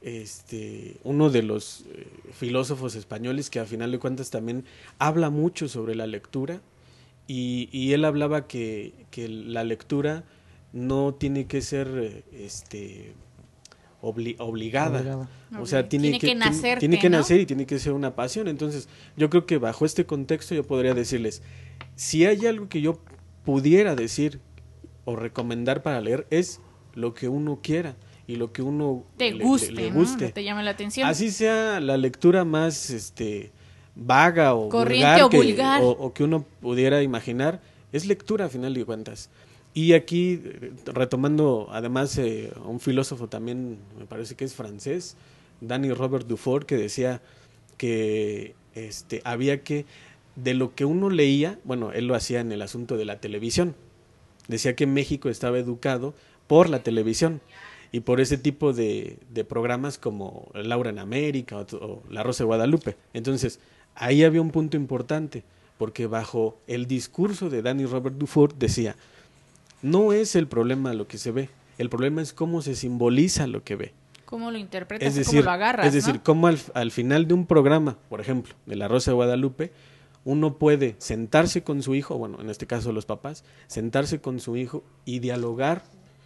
este, 0.00 0.96
uno 1.02 1.30
de 1.30 1.42
los 1.42 1.84
eh, 1.92 2.06
filósofos 2.32 2.94
españoles 2.94 3.50
que 3.50 3.58
a 3.58 3.64
final 3.64 3.90
de 3.90 3.98
cuentas 3.98 4.30
también 4.30 4.64
habla 4.98 5.30
mucho 5.30 5.66
sobre 5.68 5.94
la 5.94 6.06
lectura 6.06 6.60
y, 7.26 7.68
y 7.72 7.92
él 7.94 8.04
hablaba 8.04 8.46
que, 8.46 8.92
que 9.10 9.28
la 9.28 9.64
lectura 9.64 10.24
no 10.72 11.14
tiene 11.14 11.46
que 11.46 11.62
ser 11.62 12.22
este, 12.32 13.12
obli- 14.02 14.36
obligada. 14.38 14.98
Obligada. 15.00 15.30
O 15.58 15.66
sea, 15.66 15.88
tiene, 15.88 16.04
Tiene 16.10 16.18
que 16.20 16.26
tiene- 16.28 16.44
nacerte, 16.44 16.80
tiene 16.80 16.98
que 16.98 17.08
¿no? 17.10 17.18
nacer 17.18 17.40
y 17.40 17.46
tiene 17.46 17.64
que 17.66 17.78
ser 17.78 17.92
una 17.92 18.14
pasión. 18.14 18.46
Entonces, 18.48 18.88
yo 19.16 19.30
creo 19.30 19.46
que 19.46 19.58
bajo 19.58 19.84
este 19.86 20.04
contexto 20.04 20.54
yo 20.54 20.64
podría 20.64 20.94
decirles, 20.94 21.42
si 21.96 22.24
hay 22.26 22.44
algo 22.46 22.68
que 22.68 22.80
yo 22.82 23.00
pudiera 23.44 23.94
decir 23.96 24.38
o 25.04 25.16
recomendar 25.16 25.82
para 25.82 26.00
leer, 26.00 26.26
es 26.30 26.60
lo 26.94 27.14
que 27.14 27.28
uno 27.28 27.60
quiera 27.62 27.96
y 28.26 28.36
lo 28.36 28.52
que 28.52 28.62
uno 28.62 29.04
Te 29.16 29.32
le- 29.32 29.44
guste, 29.44 29.72
le 29.72 29.90
guste. 29.90 30.26
Que 30.26 30.32
te 30.32 30.44
llame 30.44 30.62
la 30.62 30.70
atención. 30.70 31.06
Así 31.08 31.30
sea 31.30 31.80
la 31.80 31.96
lectura 31.96 32.44
más 32.44 32.90
este 32.90 33.52
vaga 33.94 34.54
o 34.54 34.68
Corriente 34.68 35.06
vulgar, 35.06 35.22
o 35.22 35.28
que, 35.30 35.36
vulgar. 35.36 35.82
o- 35.82 35.90
o 35.90 36.12
que 36.14 36.24
uno 36.24 36.44
pudiera 36.60 37.02
imaginar, 37.02 37.60
es 37.92 38.06
lectura 38.06 38.46
a 38.46 38.48
final 38.48 38.74
de 38.74 38.84
cuentas. 38.84 39.30
Y 39.74 39.92
aquí, 39.92 40.40
retomando 40.86 41.68
además 41.70 42.16
eh, 42.18 42.52
a 42.56 42.60
un 42.68 42.80
filósofo 42.80 43.28
también, 43.28 43.78
me 43.98 44.06
parece 44.06 44.34
que 44.36 44.44
es 44.44 44.54
francés, 44.54 45.16
Danny 45.60 45.92
Robert 45.92 46.26
Dufour, 46.26 46.64
que 46.66 46.76
decía 46.76 47.20
que 47.76 48.54
este, 48.74 49.20
había 49.24 49.62
que, 49.62 49.86
de 50.36 50.54
lo 50.54 50.74
que 50.74 50.84
uno 50.84 51.10
leía, 51.10 51.58
bueno, 51.64 51.92
él 51.92 52.06
lo 52.06 52.14
hacía 52.14 52.40
en 52.40 52.52
el 52.52 52.62
asunto 52.62 52.96
de 52.96 53.04
la 53.04 53.20
televisión, 53.20 53.74
decía 54.48 54.76
que 54.76 54.86
México 54.86 55.28
estaba 55.28 55.58
educado 55.58 56.14
por 56.46 56.68
la 56.68 56.82
televisión 56.82 57.40
y 57.92 58.00
por 58.00 58.20
ese 58.20 58.38
tipo 58.38 58.72
de, 58.72 59.18
de 59.30 59.44
programas 59.44 59.98
como 59.98 60.50
Laura 60.54 60.90
en 60.90 60.98
América 60.98 61.58
o, 61.58 61.76
o 61.76 62.02
La 62.10 62.22
Rosa 62.22 62.44
de 62.44 62.46
Guadalupe. 62.46 62.96
Entonces, 63.12 63.60
ahí 63.94 64.24
había 64.24 64.40
un 64.40 64.50
punto 64.50 64.76
importante, 64.76 65.44
porque 65.78 66.06
bajo 66.06 66.58
el 66.66 66.86
discurso 66.86 67.50
de 67.50 67.62
Danny 67.62 67.86
Robert 67.86 68.16
Dufour 68.16 68.54
decía, 68.54 68.96
no 69.82 70.12
es 70.12 70.34
el 70.34 70.48
problema 70.48 70.92
lo 70.92 71.06
que 71.06 71.18
se 71.18 71.30
ve, 71.30 71.50
el 71.78 71.88
problema 71.88 72.22
es 72.22 72.32
cómo 72.32 72.62
se 72.62 72.74
simboliza 72.74 73.46
lo 73.46 73.62
que 73.62 73.76
ve. 73.76 73.92
¿Cómo 74.24 74.50
lo 74.50 74.58
interpretas? 74.58 75.06
Es 75.06 75.14
decir, 75.14 75.40
¿Cómo 75.40 75.44
lo 75.44 75.50
agarras? 75.52 75.86
es 75.86 75.92
decir 75.92 76.14
¿no? 76.16 76.22
cómo 76.24 76.46
al, 76.48 76.58
al 76.74 76.90
final 76.90 77.28
de 77.28 77.34
un 77.34 77.46
programa, 77.46 77.96
por 78.08 78.20
ejemplo, 78.20 78.54
de 78.66 78.76
La 78.76 78.88
Rosa 78.88 79.10
de 79.10 79.14
Guadalupe, 79.16 79.70
uno 80.24 80.58
puede 80.58 80.96
sentarse 80.98 81.62
con 81.62 81.82
su 81.82 81.94
hijo, 81.94 82.16
bueno, 82.18 82.38
en 82.40 82.50
este 82.50 82.66
caso 82.66 82.92
los 82.92 83.06
papás, 83.06 83.44
sentarse 83.66 84.20
con 84.20 84.40
su 84.40 84.56
hijo 84.56 84.82
y 85.04 85.18
dialogar 85.18 85.82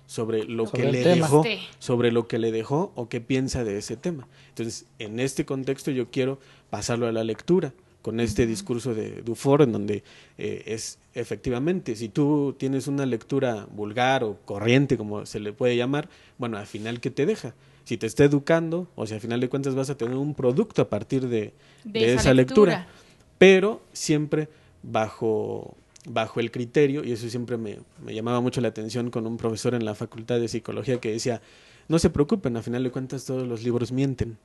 sobre 0.06 0.44
lo 0.44 0.66
Sobre 0.66 0.82
que 0.84 0.92
le 0.92 1.02
tema. 1.02 1.26
dejó, 1.26 1.44
sobre 1.78 2.12
lo 2.12 2.28
que 2.28 2.38
le 2.38 2.50
dejó 2.52 2.92
o 2.94 3.08
qué 3.08 3.20
piensa 3.20 3.64
de 3.64 3.76
ese 3.78 3.96
tema. 3.96 4.26
Entonces, 4.50 4.86
en 4.98 5.20
este 5.20 5.44
contexto 5.44 5.90
yo 5.90 6.10
quiero 6.10 6.38
pasarlo 6.70 7.06
a 7.06 7.12
la 7.12 7.24
lectura 7.24 7.72
con 8.02 8.20
este 8.20 8.46
discurso 8.46 8.94
de 8.94 9.20
Dufour 9.22 9.62
en 9.62 9.72
donde 9.72 10.02
eh, 10.38 10.62
es 10.66 10.98
efectivamente, 11.14 11.94
si 11.96 12.08
tú 12.08 12.54
tienes 12.58 12.86
una 12.86 13.04
lectura 13.04 13.66
vulgar 13.74 14.22
o 14.24 14.38
corriente, 14.44 14.96
como 14.96 15.26
se 15.26 15.40
le 15.40 15.52
puede 15.52 15.76
llamar, 15.76 16.08
bueno, 16.38 16.56
al 16.56 16.66
final, 16.66 17.00
¿qué 17.00 17.10
te 17.10 17.26
deja? 17.26 17.54
Si 17.84 17.96
te 17.98 18.06
está 18.06 18.24
educando, 18.24 18.86
o 18.94 19.06
si 19.06 19.14
al 19.14 19.20
final 19.20 19.40
de 19.40 19.48
cuentas 19.48 19.74
vas 19.74 19.90
a 19.90 19.96
tener 19.96 20.14
un 20.16 20.34
producto 20.34 20.80
a 20.80 20.88
partir 20.88 21.28
de, 21.28 21.52
De 21.84 22.00
de 22.00 22.12
esa 22.12 22.20
esa, 22.22 22.34
lectura. 22.34 22.78
lectura. 22.78 22.94
Pero 23.38 23.80
siempre 23.92 24.48
bajo, 24.82 25.76
bajo 26.08 26.40
el 26.40 26.50
criterio, 26.50 27.04
y 27.04 27.12
eso 27.12 27.28
siempre 27.28 27.56
me, 27.56 27.78
me 28.04 28.14
llamaba 28.14 28.40
mucho 28.40 28.60
la 28.60 28.68
atención 28.68 29.10
con 29.10 29.26
un 29.26 29.36
profesor 29.36 29.74
en 29.74 29.84
la 29.84 29.94
Facultad 29.94 30.38
de 30.40 30.48
Psicología 30.48 31.00
que 31.00 31.12
decía, 31.12 31.40
no 31.88 31.98
se 31.98 32.10
preocupen, 32.10 32.56
al 32.56 32.62
final 32.62 32.84
de 32.84 32.90
cuentas 32.90 33.24
todos 33.24 33.46
los 33.46 33.62
libros 33.62 33.92
mienten. 33.92 34.38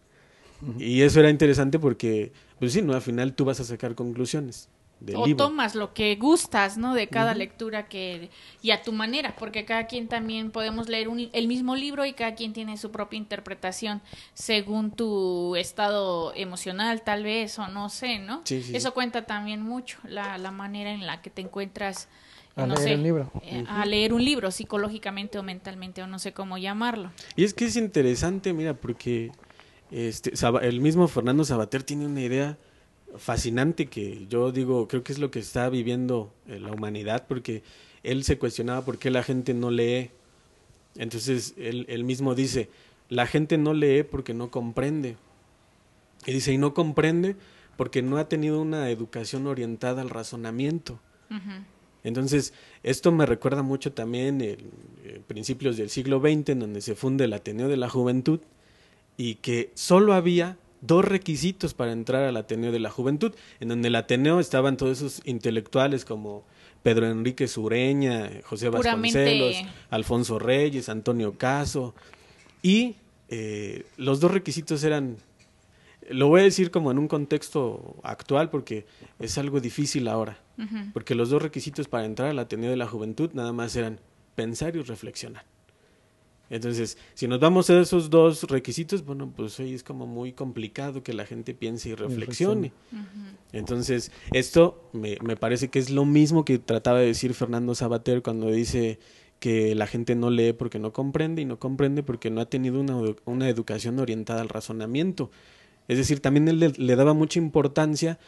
Y 0.80 1.02
eso 1.02 1.20
era 1.20 1.30
interesante 1.30 1.78
porque, 1.78 2.32
pues 2.58 2.72
sí, 2.72 2.82
¿no? 2.82 2.94
Al 2.94 3.02
final 3.02 3.34
tú 3.34 3.44
vas 3.44 3.60
a 3.60 3.66
sacar 3.66 3.96
conclusiones 3.96 4.70
del 5.06 5.18
o 5.18 5.26
libro. 5.26 5.46
tomas 5.48 5.76
lo 5.76 5.94
que 5.94 6.16
gustas, 6.16 6.78
¿no? 6.78 6.94
De 6.96 7.08
cada 7.10 7.34
lectura 7.36 7.88
que 7.88 8.30
y 8.62 8.72
a 8.72 8.82
tu 8.82 8.92
manera, 8.94 9.36
porque 9.38 9.66
cada 9.66 9.86
quien 9.88 10.08
también 10.08 10.50
podemos 10.52 10.88
leer 10.90 11.10
un- 11.10 11.30
el 11.34 11.48
mismo 11.48 11.76
libro 11.76 12.06
y 12.06 12.14
cada 12.14 12.36
quien 12.36 12.54
tiene 12.54 12.78
su 12.78 12.90
propia 12.92 13.18
interpretación 13.18 14.02
según 14.34 14.92
tu 14.92 15.56
estado 15.56 16.34
emocional, 16.36 17.02
tal 17.04 17.24
vez, 17.24 17.60
o 17.60 17.68
no 17.68 17.90
sé, 17.90 18.20
¿no? 18.20 18.42
Sí, 18.46 18.64
sí, 18.64 18.76
Eso 18.76 18.90
sí. 18.90 18.94
cuenta 18.94 19.26
también 19.26 19.62
mucho, 19.62 19.98
la, 20.08 20.38
la 20.38 20.52
manera 20.52 20.92
en 20.92 21.06
la 21.06 21.22
que 21.22 21.30
te 21.30 21.42
encuentras 21.42 22.08
A 22.56 22.66
no 22.66 22.76
leer 22.76 22.88
sé, 22.88 22.94
el 22.94 23.04
libro. 23.04 23.32
eh, 23.44 23.64
a 23.68 23.86
leer 23.86 24.14
un 24.14 24.24
libro 24.24 24.52
psicológicamente 24.52 25.38
o 25.38 25.44
mentalmente 25.44 26.02
o 26.02 26.08
no 26.08 26.20
sé 26.20 26.32
cómo 26.34 26.58
llamarlo. 26.58 27.12
Y 27.36 27.44
es 27.44 27.54
que 27.54 27.66
es 27.66 27.76
interesante, 27.76 28.54
mira, 28.54 28.74
porque 28.76 29.32
este, 29.92 30.32
el 30.62 30.80
mismo 30.80 31.08
Fernando 31.08 31.44
Sabater 31.44 31.84
tiene 31.84 32.06
una 32.06 32.22
idea 32.22 32.58
fascinante 33.18 33.88
que 33.88 34.26
yo 34.28 34.52
digo, 34.52 34.88
creo 34.88 35.04
que 35.04 35.14
es 35.14 35.20
lo 35.20 35.32
que 35.32 35.40
está 35.40 35.70
viviendo 35.70 36.34
eh, 36.48 36.60
la 36.60 36.72
humanidad, 36.72 37.26
porque 37.28 37.64
él 38.04 38.24
se 38.24 38.38
cuestionaba 38.38 38.84
por 38.84 38.98
qué 38.98 39.12
la 39.12 39.24
gente 39.24 39.54
no 39.54 39.72
lee. 39.72 40.12
Entonces, 40.96 41.54
él, 41.58 41.86
él 41.90 42.04
mismo 42.04 42.36
dice, 42.36 42.70
la 43.10 43.28
gente 43.28 43.58
no 43.58 43.74
lee 43.74 44.04
porque 44.04 44.34
no 44.34 44.52
comprende. 44.52 45.18
Y 46.26 46.34
dice, 46.34 46.54
y 46.54 46.58
no 46.58 46.74
comprende 46.74 47.36
porque 47.78 48.02
no 48.02 48.18
ha 48.18 48.30
tenido 48.30 48.62
una 48.62 48.90
educación 48.90 49.48
orientada 49.48 50.02
al 50.02 50.10
razonamiento. 50.10 51.00
Entonces, 52.04 52.54
esto 52.84 53.12
me 53.12 53.26
recuerda 53.26 53.64
mucho 53.64 53.94
también 53.94 54.42
el, 54.42 54.70
eh, 55.04 55.22
principios 55.26 55.78
del 55.78 55.90
siglo 55.90 56.20
XX, 56.20 56.50
en 56.50 56.60
donde 56.60 56.82
se 56.82 56.94
funda 56.96 57.26
el 57.26 57.34
Ateneo 57.34 57.68
de 57.70 57.78
la 57.78 57.90
Juventud, 57.90 58.40
y 59.18 59.36
que 59.36 59.72
solo 59.74 60.14
había 60.14 60.58
dos 60.86 61.06
requisitos 61.06 61.74
para 61.74 61.92
entrar 61.94 62.24
al 62.24 62.36
Ateneo 62.38 62.72
de 62.72 62.80
la 62.80 62.90
Juventud, 62.90 63.34
en 63.60 63.70
donde 63.70 63.88
el 63.88 63.96
Ateneo 63.96 64.40
estaban 64.40 64.76
todos 64.78 64.98
esos 64.98 65.22
intelectuales 65.26 66.04
como 66.06 66.44
Pedro 66.84 67.08
Enrique 67.10 67.48
Sureña, 67.48 68.30
José 68.44 68.70
Puramente- 68.70 69.20
Vasconcelos, 69.24 69.56
Alfonso 69.90 70.40
Reyes, 70.40 70.90
Antonio 70.90 71.38
Caso, 71.38 71.96
y 72.62 72.96
eh, 73.30 73.86
los 73.98 74.20
dos 74.20 74.32
requisitos 74.32 74.84
eran, 74.84 75.16
lo 76.10 76.28
voy 76.28 76.42
a 76.42 76.44
decir 76.44 76.70
como 76.72 76.92
en 76.92 77.00
un 77.00 77.08
contexto 77.08 77.96
actual 78.04 78.50
porque 78.50 78.86
es 79.20 79.38
algo 79.38 79.62
difícil 79.62 80.08
ahora, 80.10 80.38
porque 80.94 81.16
los 81.16 81.30
dos 81.30 81.42
requisitos 81.42 81.88
para 81.88 82.06
entrar 82.06 82.30
al 82.30 82.40
Ateneo 82.40 82.70
de 82.70 82.78
la 82.78 82.88
Juventud 82.88 83.30
nada 83.34 83.54
más 83.54 83.76
eran 83.78 84.00
pensar 84.36 84.76
y 84.76 84.82
reflexionar. 84.82 85.46
Entonces, 86.50 86.98
si 87.14 87.28
nos 87.28 87.40
vamos 87.40 87.70
a 87.70 87.80
esos 87.80 88.10
dos 88.10 88.44
requisitos, 88.44 89.04
bueno, 89.06 89.32
pues 89.36 89.60
hoy 89.60 89.74
es 89.74 89.84
como 89.84 90.06
muy 90.06 90.34
complicado 90.34 91.02
que 91.02 91.14
la 91.14 91.26
gente 91.26 91.54
piense 91.54 91.90
y 91.90 91.96
reflexione. 91.96 92.72
Entonces, 93.52 94.12
esto 94.34 94.90
me, 94.94 95.18
me 95.24 95.36
parece 95.36 95.70
que 95.70 95.80
es 95.80 95.90
lo 95.90 96.06
mismo 96.06 96.46
que 96.46 96.60
trataba 96.60 97.00
de 97.00 97.08
decir 97.08 97.34
Fernando 97.34 97.74
Sabater 97.76 98.22
cuando 98.22 98.52
dice 98.52 99.00
que 99.40 99.74
la 99.76 99.88
gente 99.88 100.16
no 100.16 100.30
lee 100.30 100.54
porque 100.54 100.80
no 100.80 100.94
comprende 100.94 101.42
y 101.42 101.46
no 101.46 101.60
comprende 101.60 102.04
porque 102.04 102.30
no 102.30 102.40
ha 102.40 102.46
tenido 102.46 102.80
una, 102.80 102.98
una 103.26 103.50
educación 103.50 104.00
orientada 104.00 104.42
al 104.42 104.50
razonamiento. 104.50 105.32
Es 105.88 105.98
decir, 105.98 106.20
también 106.20 106.48
él 106.48 106.60
le, 106.60 106.70
le 106.70 106.96
daba 106.96 107.14
mucha 107.14 107.40
importancia 107.40 108.20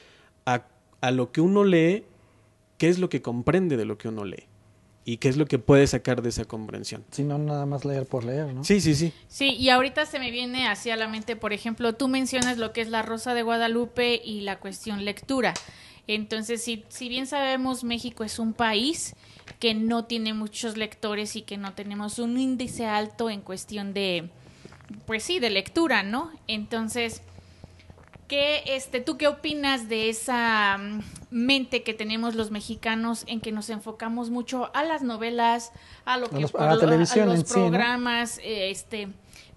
a, 0.45 0.67
a 1.01 1.12
lo 1.12 1.32
que 1.32 1.41
uno 1.41 1.63
lee, 1.63 2.04
qué 2.78 2.89
es 2.89 2.99
lo 2.99 3.10
que 3.10 3.21
comprende 3.21 3.78
de 3.78 3.86
lo 3.86 3.97
que 3.97 4.10
uno 4.10 4.25
lee. 4.25 4.45
Y 5.07 5.17
qué 5.17 5.29
es 5.29 5.37
lo 5.37 5.45
que 5.45 5.59
puede 5.59 5.85
sacar 5.85 6.23
de 6.23 6.29
esa 6.29 6.45
comprensión. 6.45 7.05
Si 7.11 7.23
no, 7.23 7.37
nada 7.37 7.67
más 7.67 7.85
leer 7.85 8.07
por 8.07 8.25
leer, 8.25 8.51
¿no? 8.53 8.63
Sí, 8.63 8.81
sí, 8.81 8.95
sí. 8.95 9.13
Sí, 9.27 9.51
y 9.51 9.69
ahorita 9.69 10.07
se 10.07 10.17
me 10.17 10.31
viene 10.31 10.67
hacia 10.67 10.95
la 10.95 11.07
mente, 11.07 11.35
por 11.35 11.53
ejemplo, 11.53 11.93
tú 11.93 12.07
mencionas 12.07 12.57
lo 12.57 12.73
que 12.73 12.81
es 12.81 12.89
la 12.89 13.03
Rosa 13.03 13.35
de 13.35 13.43
Guadalupe 13.43 14.19
y 14.25 14.41
la 14.41 14.57
cuestión 14.57 15.05
lectura. 15.05 15.53
Entonces, 16.07 16.63
si, 16.63 16.83
si 16.89 17.07
bien 17.07 17.27
sabemos, 17.27 17.83
México 17.83 18.23
es 18.23 18.39
un 18.39 18.53
país 18.53 19.15
que 19.59 19.75
no 19.75 20.05
tiene 20.05 20.33
muchos 20.33 20.75
lectores 20.75 21.35
y 21.35 21.43
que 21.43 21.57
no 21.57 21.73
tenemos 21.73 22.17
un 22.17 22.39
índice 22.39 22.87
alto 22.87 23.29
en 23.29 23.41
cuestión 23.41 23.93
de, 23.93 24.29
pues 25.05 25.21
sí, 25.21 25.39
de 25.39 25.51
lectura, 25.51 26.01
¿no? 26.01 26.31
Entonces, 26.47 27.21
¿Qué, 28.27 28.63
este, 28.65 29.01
¿Tú 29.01 29.17
qué 29.17 29.27
opinas 29.27 29.87
de 29.87 30.09
esa 30.09 30.79
mente 31.36 31.84
que 31.84 31.93
tenemos 31.93 32.34
los 32.36 32.50
mexicanos 32.50 33.26
en 33.28 33.41
que 33.41 33.52
nos 33.52 33.69
enfocamos 33.69 34.30
mucho 34.30 34.71
a 34.74 34.84
las 34.86 35.04
novelas, 35.04 35.74
a 36.06 36.15
lo 36.17 36.28
A 36.28 36.30
que 36.30 36.39
los- 36.39 36.52
por 36.54 36.62
a 36.63 36.76
la 36.76 36.80
televisión 36.80 37.28
los 37.28 37.39
en 37.41 37.45
sí, 37.45 37.60
¿no? 37.60 37.69
programas, 37.71 38.38
eh, 38.39 38.69
este, 38.69 39.10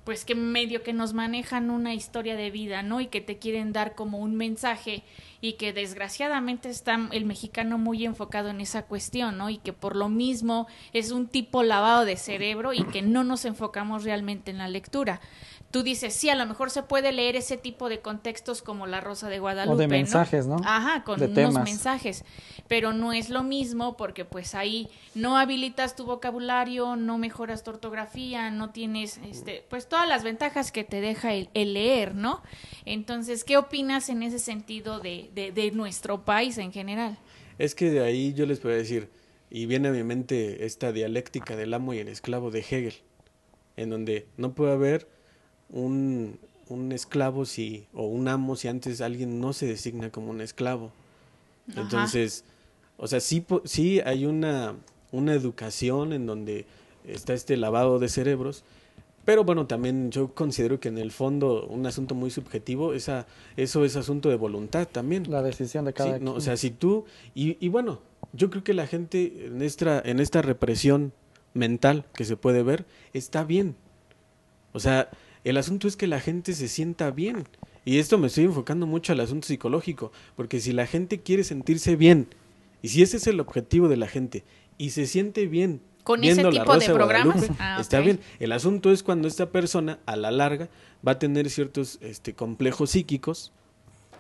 pues 0.03 0.25
que 0.25 0.35
medio 0.35 0.83
que 0.83 0.93
nos 0.93 1.13
manejan 1.15 1.71
una 1.71 1.95
historia 1.95 2.35
de 2.35 2.51
vida, 2.51 2.83
¿no? 2.83 3.01
Y 3.01 3.07
que 3.07 3.21
te 3.21 3.39
quieren 3.39 3.73
dar 3.73 3.95
como 3.95 4.19
un 4.19 4.35
mensaje 4.37 5.05
y 5.41 5.53
que 5.53 5.73
desgraciadamente 5.73 6.69
está 6.69 6.99
el 7.13 7.25
mexicano 7.27 7.79
muy 7.79 8.05
enfocado 8.07 8.49
en 8.49 8.61
esa 8.61 8.83
cuestión, 8.87 9.39
¿no? 9.39 9.49
Y 9.51 9.59
que 9.59 9.73
por 9.73 9.95
lo 9.95 10.09
mismo 10.09 10.67
es 10.93 11.13
un 11.13 11.29
tipo 11.29 11.63
lavado 11.63 12.05
de 12.07 12.17
cerebro 12.17 12.73
y 12.73 12.83
que 12.85 13.03
no 13.03 13.23
nos 13.23 13.45
enfocamos 13.45 14.03
realmente 14.03 14.51
en 14.51 14.59
la 14.59 14.67
lectura. 14.69 15.21
Tú 15.71 15.83
dices, 15.83 16.15
sí, 16.15 16.31
a 16.31 16.35
lo 16.35 16.47
mejor 16.47 16.71
se 16.71 16.83
puede 16.83 17.13
leer 17.13 17.37
ese 17.37 17.59
tipo 17.59 17.91
de 17.91 18.01
contextos 18.01 18.63
como 18.63 18.87
La 18.87 19.03
Rosa 19.03 19.29
de 19.29 19.39
Guadalupe. 19.39 19.87
mensajes, 19.87 20.47
¿no? 20.47 20.57
Ajá, 20.65 21.05
con 21.05 21.19
De 21.19 21.27
unos 21.27 21.35
temas. 21.35 21.65
mensajes. 21.65 22.25
Pero 22.69 22.95
no 22.95 23.13
es 23.13 23.29
lo 23.29 23.43
mismo 23.43 23.95
porque 23.99 24.25
pues 24.25 24.55
ahí 24.55 24.89
no 25.15 25.37
habilitas 25.37 25.95
tu 25.95 26.07
vocabulario, 26.07 26.97
no 26.97 27.19
mejoras 27.19 27.65
tu 27.65 27.71
ortografía, 27.71 28.51
no 28.51 28.71
tienes, 28.71 29.19
este, 29.31 29.63
pues 29.69 29.87
todas 29.91 30.09
las 30.09 30.25
ventajas 30.25 30.73
que 30.73 30.85
te 30.85 31.03
deja 31.03 31.35
el, 31.35 31.51
el 31.53 31.75
leer, 31.75 32.15
¿no? 32.15 32.43
Entonces, 32.87 33.45
¿qué 33.45 33.59
opinas 33.59 34.09
en 34.09 34.23
ese 34.23 34.39
sentido 34.39 35.01
de, 35.01 35.31
de, 35.35 35.53
de 35.53 35.71
nuestro 35.73 36.25
país 36.25 36.57
en 36.57 36.73
general? 36.73 37.19
Es 37.59 37.75
que 37.75 37.91
de 37.91 38.03
ahí 38.03 38.33
yo 38.33 38.47
les 38.47 38.59
puedo 38.61 38.75
decir, 38.75 39.11
y 39.51 39.67
viene 39.67 39.89
a 39.89 39.93
mi 39.93 40.03
mente 40.03 40.65
esta 40.65 40.93
dialéctica 40.93 41.57
del 41.57 41.75
amo 41.75 41.93
y 41.93 41.99
el 41.99 42.09
esclavo 42.09 42.51
de 42.51 42.61
Hegel, 42.61 42.95
en 43.77 43.91
donde 43.91 44.27
no 44.39 44.55
puede 44.55 44.73
haber 44.73 45.09
un, 45.71 46.39
un 46.69 46.93
esclavo 46.93 47.45
si, 47.45 47.87
o 47.95 48.07
un 48.07 48.29
amo 48.29 48.57
si 48.57 48.69
antes 48.69 49.01
alguien 49.01 49.41
no 49.41 49.53
se 49.53 49.67
designa 49.67 50.11
como 50.11 50.31
un 50.31 50.41
esclavo. 50.41 50.93
Ajá. 51.71 51.81
Entonces, 51.83 52.45
o 52.97 53.07
sea, 53.07 53.21
sí, 53.21 53.41
po- 53.41 53.63
sí 53.65 54.01
hay 54.01 54.27
una, 54.27 54.75
una 55.13 55.35
educación 55.35 56.13
en 56.13 56.27
donde 56.27 56.67
está 57.07 57.35
este 57.35 57.57
lavado 57.57 57.99
de 57.99 58.09
cerebros, 58.09 58.65
pero 59.25 59.45
bueno, 59.45 59.67
también 59.67 60.11
yo 60.11 60.33
considero 60.35 60.81
que 60.81 60.89
en 60.89 60.97
el 60.97 61.11
fondo 61.11 61.67
un 61.67 61.85
asunto 61.87 62.15
muy 62.15 62.31
subjetivo, 62.31 62.95
esa, 62.95 63.27
eso 63.59 63.85
es 63.85 63.95
asunto 63.97 64.31
de 64.31 64.37
voluntad 64.37 64.89
también. 64.91 65.31
La 65.31 65.43
decisión 65.43 65.85
de 65.85 65.93
cada 65.93 66.17
Sí, 66.19 66.25
no, 66.25 66.33
o 66.33 66.41
sea, 66.41 66.57
si 66.57 66.71
tú, 66.71 67.05
y, 67.35 67.59
y 67.65 67.69
bueno, 67.69 68.01
yo 68.33 68.49
creo 68.49 68.65
que 68.65 68.73
la 68.73 68.87
gente 68.87 69.47
en 69.47 69.61
esta, 69.61 70.01
en 70.01 70.21
esta 70.21 70.41
represión 70.41 71.13
mental 71.53 72.07
que 72.15 72.25
se 72.25 72.37
puede 72.37 72.63
ver, 72.63 72.87
está 73.13 73.45
bien. 73.45 73.75
O 74.73 74.81
sea, 74.81 75.11
el 75.45 75.57
asunto 75.57 75.89
es 75.89 75.97
que 75.97 76.07
la 76.07 76.21
gente 76.21 76.53
se 76.53 76.69
sienta 76.69 77.11
bien. 77.11 77.45
Y 77.85 77.99
esto 77.99 78.19
me 78.19 78.27
estoy 78.27 78.45
enfocando 78.45 78.87
mucho 78.87 79.13
al 79.13 79.21
asunto 79.21 79.47
psicológico, 79.47 80.13
porque 80.37 80.61
si 80.61 80.73
la 80.73 80.87
gente 80.87 81.21
quiere 81.21 81.45
sentirse 81.45 81.97
bien, 81.97 82.29
y 82.83 82.89
si 82.89 83.03
ese 83.03 83.17
es 83.17 83.27
el 83.27 83.41
objetivo 83.41 83.89
de 83.89 83.97
la 83.97 84.09
gente, 84.09 84.45
y 84.77 84.91
se 84.91 85.07
siente 85.07 85.47
bien 85.47 85.81
Con 86.05 86.23
ese 86.23 86.45
tipo 86.45 86.77
de 86.77 86.87
programas. 86.87 87.49
Ah, 87.59 87.79
está 87.81 88.01
bien. 88.01 88.21
El 88.39 88.53
asunto 88.53 88.93
es 88.93 89.03
cuando 89.03 89.27
esta 89.27 89.51
persona, 89.51 89.99
a 90.07 90.17
la 90.17 90.31
larga, 90.31 90.69
va 91.07 91.13
a 91.13 91.19
tener 91.19 91.49
ciertos 91.51 91.99
este, 92.03 92.35
complejos 92.35 92.91
psíquicos 92.91 93.53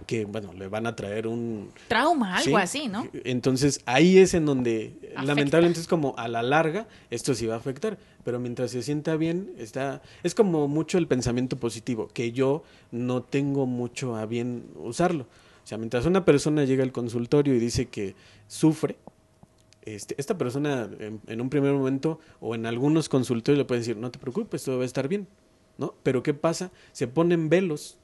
que, 0.06 0.24
bueno, 0.24 0.52
le 0.52 0.68
van 0.68 0.86
a 0.86 0.94
traer 0.96 1.26
un, 1.26 1.70
Trauma, 1.88 2.36
algo 2.36 2.44
Sí. 2.44 2.54
así, 2.54 2.88
¿no? 2.88 3.06
entonces 3.24 3.80
ahí 3.86 4.18
es 4.18 4.34
en 4.34 4.46
donde 4.46 4.94
Afecta. 5.02 5.22
lamentablemente 5.24 5.80
es 5.80 5.86
como 5.88 6.14
a 6.16 6.28
la 6.28 6.42
larga 6.42 6.86
esto 7.10 7.34
sí 7.34 7.46
va 7.46 7.54
a 7.54 7.58
afectar, 7.58 7.98
pero 8.24 8.38
mientras 8.40 8.70
se 8.70 8.82
sienta 8.82 9.16
bien 9.16 9.52
está 9.58 10.00
es 10.22 10.34
como 10.34 10.68
mucho 10.68 10.98
el 10.98 11.06
pensamiento 11.06 11.56
positivo 11.56 12.08
que 12.08 12.32
yo 12.32 12.62
no 12.90 13.22
tengo 13.22 13.66
mucho 13.66 14.16
a 14.16 14.26
bien 14.26 14.64
usarlo. 14.76 15.24
O 15.64 15.66
sea, 15.68 15.76
mientras 15.76 16.06
una 16.06 16.24
persona 16.24 16.64
llega 16.64 16.82
al 16.82 16.92
consultorio 16.92 17.54
y 17.54 17.58
dice 17.58 17.86
que 17.86 18.14
sufre, 18.46 18.96
este, 19.82 20.14
esta 20.18 20.38
persona 20.38 20.88
en, 20.98 21.20
en 21.26 21.40
un 21.40 21.50
primer 21.50 21.72
momento 21.74 22.20
o 22.40 22.54
en 22.54 22.64
algunos 22.66 23.08
consultorios 23.08 23.58
le 23.58 23.64
puede 23.66 23.80
decir, 23.80 23.96
no 23.96 24.10
te 24.10 24.18
preocupes, 24.18 24.64
todo 24.64 24.78
va 24.78 24.82
a 24.84 24.86
estar 24.86 25.08
bien, 25.08 25.26
¿no? 25.76 25.94
Pero 26.02 26.22
¿qué 26.22 26.32
pasa? 26.34 26.70
Se 26.92 27.06
ponen 27.06 27.48
velos 27.50 27.98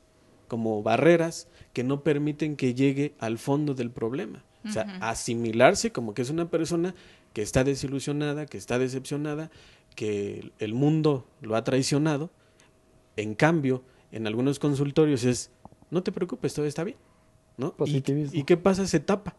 como 0.48 0.82
barreras 0.82 1.48
que 1.72 1.84
no 1.84 2.02
permiten 2.02 2.56
que 2.56 2.74
llegue 2.74 3.14
al 3.18 3.38
fondo 3.38 3.74
del 3.74 3.90
problema. 3.90 4.44
O 4.66 4.70
sea, 4.72 4.84
asimilarse 5.02 5.92
como 5.92 6.14
que 6.14 6.22
es 6.22 6.30
una 6.30 6.48
persona 6.50 6.94
que 7.34 7.42
está 7.42 7.64
desilusionada, 7.64 8.46
que 8.46 8.56
está 8.56 8.78
decepcionada, 8.78 9.50
que 9.94 10.52
el 10.58 10.72
mundo 10.74 11.26
lo 11.42 11.54
ha 11.56 11.64
traicionado. 11.64 12.30
En 13.16 13.34
cambio, 13.34 13.82
en 14.10 14.26
algunos 14.26 14.58
consultorios 14.58 15.24
es, 15.24 15.50
no 15.90 16.02
te 16.02 16.12
preocupes, 16.12 16.54
todo 16.54 16.64
está 16.66 16.82
bien. 16.84 16.96
¿no? 17.58 17.68
¿Y- 17.68 17.70
Positivismo. 17.72 18.40
¿Y, 18.40 18.44
qué 18.44 18.56
pasa? 18.56 18.86
Se 18.86 19.00
tapa. 19.00 19.36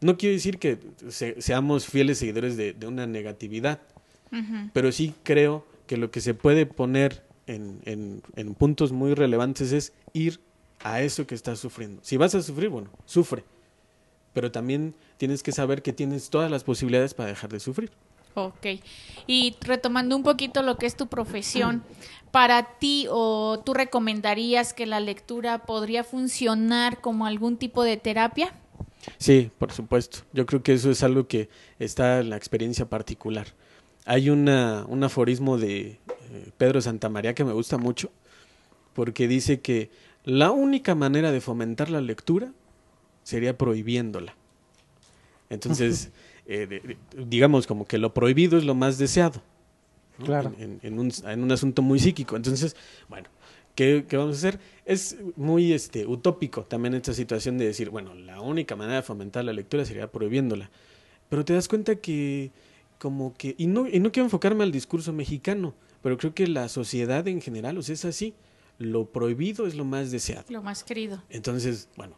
No 0.00 0.16
quiero 0.16 0.34
decir 0.34 0.58
que 0.58 0.78
se- 1.08 1.40
seamos 1.40 1.86
fieles 1.86 2.18
seguidores 2.18 2.56
de, 2.56 2.72
de 2.74 2.86
una 2.86 3.06
negatividad, 3.06 3.80
pero 4.74 4.92
sí 4.92 5.14
creo 5.22 5.64
que 5.86 5.96
lo 5.96 6.10
que 6.10 6.20
se 6.20 6.34
puede 6.34 6.66
poner 6.66 7.24
en, 7.48 7.80
en- 7.84 8.22
en 8.36 8.54
puntos 8.54 8.92
muy 8.92 9.14
relevantes 9.14 9.72
es 9.72 9.92
ir 10.12 10.40
a 10.80 11.00
eso 11.02 11.26
que 11.26 11.34
estás 11.34 11.58
sufriendo. 11.58 12.00
Si 12.04 12.16
vas 12.16 12.34
a 12.36 12.42
sufrir, 12.42 12.68
bueno, 12.68 12.90
sufre. 13.04 13.44
Pero 14.32 14.52
también 14.52 14.94
tienes 15.16 15.42
que 15.42 15.50
saber 15.50 15.82
que 15.82 15.92
tienes 15.92 16.30
todas 16.30 16.50
las 16.50 16.62
posibilidades 16.62 17.14
para 17.14 17.28
dejar 17.30 17.50
de 17.50 17.58
sufrir. 17.58 17.90
Ok. 18.34 18.66
Y 19.26 19.56
retomando 19.62 20.14
un 20.14 20.22
poquito 20.22 20.62
lo 20.62 20.76
que 20.78 20.86
es 20.86 20.96
tu 20.96 21.08
profesión, 21.08 21.82
para 22.30 22.78
ti 22.78 23.06
o 23.10 23.60
tú 23.64 23.74
recomendarías 23.74 24.74
que 24.74 24.86
la 24.86 25.00
lectura 25.00 25.64
podría 25.66 26.04
funcionar 26.04 27.00
como 27.00 27.26
algún 27.26 27.56
tipo 27.56 27.82
de 27.82 27.96
terapia? 27.96 28.52
Sí, 29.16 29.50
por 29.58 29.72
supuesto. 29.72 30.18
Yo 30.32 30.46
creo 30.46 30.62
que 30.62 30.74
eso 30.74 30.90
es 30.90 31.02
algo 31.02 31.26
que 31.26 31.48
está 31.80 32.20
en 32.20 32.30
la 32.30 32.36
experiencia 32.36 32.86
particular. 32.88 33.48
Hay 34.04 34.30
una, 34.30 34.84
un 34.86 35.02
aforismo 35.02 35.58
de 35.58 35.98
Pedro 36.56 36.80
Santamaría 36.80 37.34
que 37.34 37.44
me 37.44 37.52
gusta 37.52 37.78
mucho, 37.78 38.10
porque 38.94 39.28
dice 39.28 39.60
que 39.60 39.90
la 40.24 40.50
única 40.50 40.94
manera 40.94 41.30
de 41.32 41.40
fomentar 41.40 41.90
la 41.90 42.00
lectura 42.00 42.52
sería 43.22 43.56
prohibiéndola. 43.56 44.34
Entonces, 45.50 46.10
eh, 46.46 46.66
de- 46.66 46.96
digamos 47.26 47.66
como 47.66 47.86
que 47.86 47.98
lo 47.98 48.12
prohibido 48.14 48.58
es 48.58 48.64
lo 48.64 48.74
más 48.74 48.98
deseado. 48.98 49.42
¿no? 50.18 50.24
Claro. 50.26 50.52
En, 50.58 50.80
en- 50.82 50.94
en 50.94 50.98
un, 50.98 51.12
en 51.26 51.42
un 51.42 51.52
asunto 51.52 51.82
muy 51.82 51.98
psíquico. 51.98 52.36
Entonces, 52.36 52.76
bueno, 53.08 53.28
¿qué, 53.74 54.04
qué 54.08 54.16
vamos 54.16 54.36
a 54.36 54.38
hacer? 54.38 54.60
Es 54.84 55.16
muy 55.36 55.72
este, 55.72 56.06
utópico 56.06 56.64
también 56.64 56.94
esta 56.94 57.12
situación 57.14 57.56
de 57.58 57.66
decir, 57.66 57.90
bueno, 57.90 58.14
la 58.14 58.40
única 58.40 58.76
manera 58.76 58.96
de 58.96 59.02
fomentar 59.02 59.44
la 59.44 59.52
lectura 59.52 59.84
sería 59.84 60.10
prohibiéndola. 60.10 60.70
Pero 61.28 61.44
te 61.44 61.52
das 61.54 61.68
cuenta 61.68 61.96
que 61.96 62.50
como 62.98 63.34
que, 63.34 63.54
y 63.58 63.66
no, 63.68 63.86
y 63.86 64.00
no 64.00 64.10
quiero 64.10 64.24
enfocarme 64.26 64.64
al 64.64 64.72
discurso 64.72 65.12
mexicano, 65.12 65.74
pero 66.02 66.16
creo 66.18 66.34
que 66.34 66.46
la 66.46 66.68
sociedad 66.68 67.26
en 67.28 67.40
general, 67.40 67.78
o 67.78 67.82
sea, 67.82 67.94
es 67.94 68.04
así. 68.04 68.34
Lo 68.78 69.06
prohibido 69.06 69.66
es 69.66 69.74
lo 69.74 69.84
más 69.84 70.10
deseado. 70.10 70.44
Lo 70.48 70.62
más 70.62 70.84
querido. 70.84 71.22
Entonces, 71.30 71.88
bueno, 71.96 72.16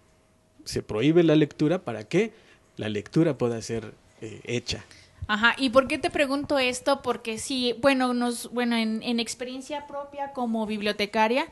se 0.65 0.83
prohíbe 0.83 1.23
la 1.23 1.35
lectura 1.37 1.83
para 1.85 2.05
que 2.05 2.33
la 2.77 2.89
lectura 2.89 3.39
pueda 3.39 3.61
ser 3.63 3.95
eh, 4.21 4.41
hecha. 4.45 4.85
Ajá, 5.27 5.55
¿y 5.57 5.71
por 5.71 5.87
qué 5.89 5.97
te 5.97 6.11
pregunto 6.11 6.59
esto? 6.59 7.03
Porque 7.03 7.39
sí, 7.39 7.75
bueno, 7.81 8.13
nos, 8.13 8.51
bueno, 8.53 8.77
en, 8.77 9.03
en 9.03 9.21
experiencia 9.21 9.87
propia 9.87 10.33
como 10.33 10.67
bibliotecaria, 10.67 11.47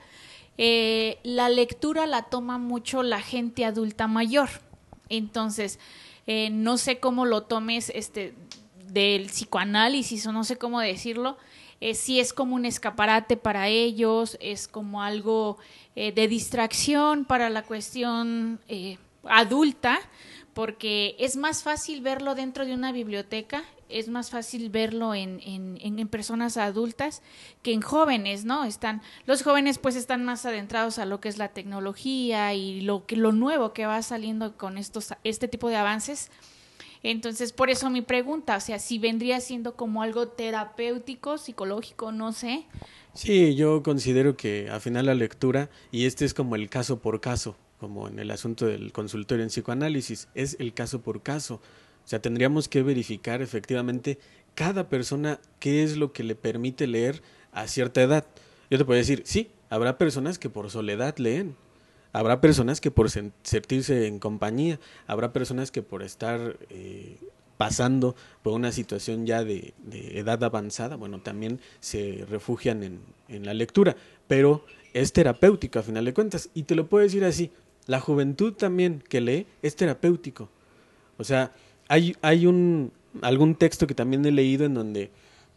eh, 0.59 1.21
la 1.23 1.49
lectura 1.49 2.07
la 2.07 2.25
toma 2.25 2.59
mucho 2.59 3.05
la 3.05 3.21
gente 3.21 3.65
adulta 3.65 4.09
mayor. 4.09 4.49
Entonces, 5.09 5.79
eh, 6.27 6.51
no 6.51 6.77
sé 6.77 6.99
cómo 6.99 7.25
lo 7.25 7.45
tomes 7.45 7.91
este 7.95 8.35
del 8.89 9.27
psicoanálisis 9.27 10.27
o 10.27 10.33
no 10.33 10.45
sé 10.45 10.57
cómo 10.57 10.81
decirlo, 10.81 11.39
eh, 11.81 11.95
si 11.95 12.21
es 12.21 12.33
como 12.33 12.55
un 12.57 12.65
escaparate 12.65 13.37
para 13.37 13.69
ellos, 13.69 14.37
es 14.41 14.69
como 14.69 15.03
algo 15.03 15.59
eh, 15.97 16.13
de 16.13 16.29
distracción 16.29 17.25
para 17.25 17.51
la 17.51 17.63
cuestión 17.63 18.61
eh, 18.69 18.99
adulta, 19.25 19.99
porque 20.55 21.15
es 21.19 21.37
más 21.37 21.63
fácil 21.63 22.01
verlo 22.01 22.35
dentro 22.35 22.65
de 22.67 22.75
una 22.75 22.91
biblioteca, 22.93 23.63
es 23.89 24.09
más 24.09 24.29
fácil 24.31 24.69
verlo 24.71 25.15
en, 25.15 25.41
en, 25.45 25.79
en- 25.81 25.99
en 25.99 26.09
personas 26.09 26.57
adultas 26.59 27.23
que 27.63 27.73
en 27.73 27.81
jóvenes, 27.81 28.45
¿no? 28.45 28.65
Están, 28.65 29.01
los 29.25 29.43
jóvenes 29.43 29.79
pues 29.79 29.97
están 29.97 30.25
más 30.25 30.45
adentrados 30.45 30.99
a 30.99 31.07
lo 31.07 31.21
que 31.21 31.29
es 31.31 31.39
la 31.39 31.49
tecnología 31.49 32.53
y 32.55 32.83
lo 32.83 33.07
que 33.07 33.17
lo 33.17 33.33
nuevo 33.33 33.73
que 33.73 33.87
va 33.87 34.03
saliendo 34.03 34.57
con 34.59 34.77
estos, 34.77 35.15
este 35.25 35.49
tipo 35.49 35.69
de 35.71 35.77
avances. 35.77 36.31
Entonces, 37.11 37.55
por 37.55 37.71
eso 37.71 37.89
mi 37.89 38.03
pregunta, 38.03 38.59
o 38.59 38.61
sea, 38.61 38.79
si 38.79 38.99
vendría 38.99 39.41
siendo 39.41 39.77
como 39.77 40.03
algo 40.03 40.29
terapéutico, 40.29 41.39
psicológico, 41.39 42.13
no 42.13 42.35
sé. 42.35 42.67
Sí, 43.15 43.55
yo 43.55 43.83
considero 43.83 44.37
que 44.37 44.69
al 44.71 44.83
final 44.83 45.07
la 45.07 45.15
lectura, 45.15 45.71
y 45.91 46.05
este 46.05 46.27
es 46.27 46.35
como 46.35 46.55
el 46.55 46.69
caso 46.69 46.99
por 46.99 47.23
caso, 47.23 47.57
como 47.81 48.09
en 48.09 48.19
el 48.19 48.31
asunto 48.31 48.67
del 48.67 48.93
consultorio 48.93 49.43
en 49.43 49.49
psicoanálisis, 49.49 50.29
es 50.35 50.59
el 50.61 50.75
caso 50.75 51.01
por 51.01 51.23
caso. 51.23 51.63
O 52.05 52.09
sea, 52.09 52.21
tendríamos 52.21 52.69
que 52.69 52.83
verificar 52.83 53.41
efectivamente 53.41 54.19
cada 54.55 54.91
persona 54.91 55.41
qué 55.61 55.83
es 55.85 55.97
lo 55.97 56.13
que 56.13 56.25
le 56.25 56.35
permite 56.35 56.87
leer 56.87 57.23
a 57.53 57.69
cierta 57.69 58.03
edad. 58.03 58.27
Yo 58.71 58.77
te 58.77 58.85
puedo 58.85 58.99
decir, 58.99 59.23
sí, 59.25 59.51
habrá 59.71 59.97
personas 59.97 60.39
que 60.39 60.51
por 60.51 60.71
soledad 60.71 61.17
leen, 61.17 61.57
habrá 62.13 62.41
personas 62.41 62.81
que 62.81 62.91
por 62.91 63.11
sentirse 63.11 64.07
en 64.07 64.19
compañía, 64.19 64.79
habrá 65.07 65.33
personas 65.33 65.71
que 65.71 65.83
por 65.83 66.03
estar 66.03 66.57
eh, 66.71 67.17
pasando 67.57 68.15
por 68.43 68.55
una 68.55 68.73
situación 68.73 69.27
ya 69.27 69.45
de, 69.45 69.75
edad 69.93 70.43
avanzada, 70.45 70.97
bueno, 70.97 71.21
también 71.21 71.61
se 71.81 72.25
refugian 72.29 72.83
en, 72.83 73.01
en 73.29 73.45
la 73.45 73.55
lectura, 73.55 73.97
pero 74.27 74.65
es 74.95 75.13
terapéutico 75.13 75.79
a 75.79 75.83
final 75.83 76.05
de 76.05 76.15
cuentas. 76.15 76.51
Y 76.55 76.65
te 76.65 76.75
lo 76.75 76.89
puedo 76.89 77.05
decir 77.05 77.25
así, 77.25 77.51
la 77.87 78.01
juventud 78.01 78.53
también 78.53 79.03
que 79.09 79.21
lee 79.21 79.47
es 79.63 79.77
terapéutico. 79.77 80.49
O 81.17 81.25
sea, 81.25 81.53
hay, 81.89 82.17
hay 82.23 82.47
un, 82.47 82.93
algún 83.23 83.55
texto 83.55 83.87
que 83.87 83.95
también 83.95 84.25
he 84.25 84.31
leído 84.31 84.65
en 84.65 84.75
donde 84.75 85.11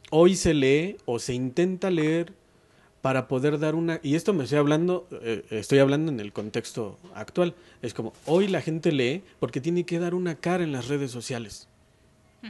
hoy 0.09 0.35
se 0.35 0.53
lee 0.53 0.97
o 1.05 1.19
se 1.19 1.33
intenta 1.33 1.89
leer 1.89 2.33
para 3.01 3.27
poder 3.27 3.59
dar 3.59 3.75
una 3.75 3.99
y 4.03 4.15
esto 4.15 4.33
me 4.33 4.43
estoy 4.43 4.59
hablando 4.59 5.07
eh, 5.11 5.43
estoy 5.49 5.79
hablando 5.79 6.11
en 6.11 6.19
el 6.19 6.31
contexto 6.31 6.99
actual 7.15 7.55
es 7.81 7.93
como 7.93 8.13
hoy 8.25 8.47
la 8.47 8.61
gente 8.61 8.91
lee 8.91 9.23
porque 9.39 9.59
tiene 9.59 9.85
que 9.85 9.99
dar 9.99 10.13
una 10.13 10.35
cara 10.35 10.63
en 10.63 10.71
las 10.71 10.87
redes 10.87 11.11
sociales 11.11 11.67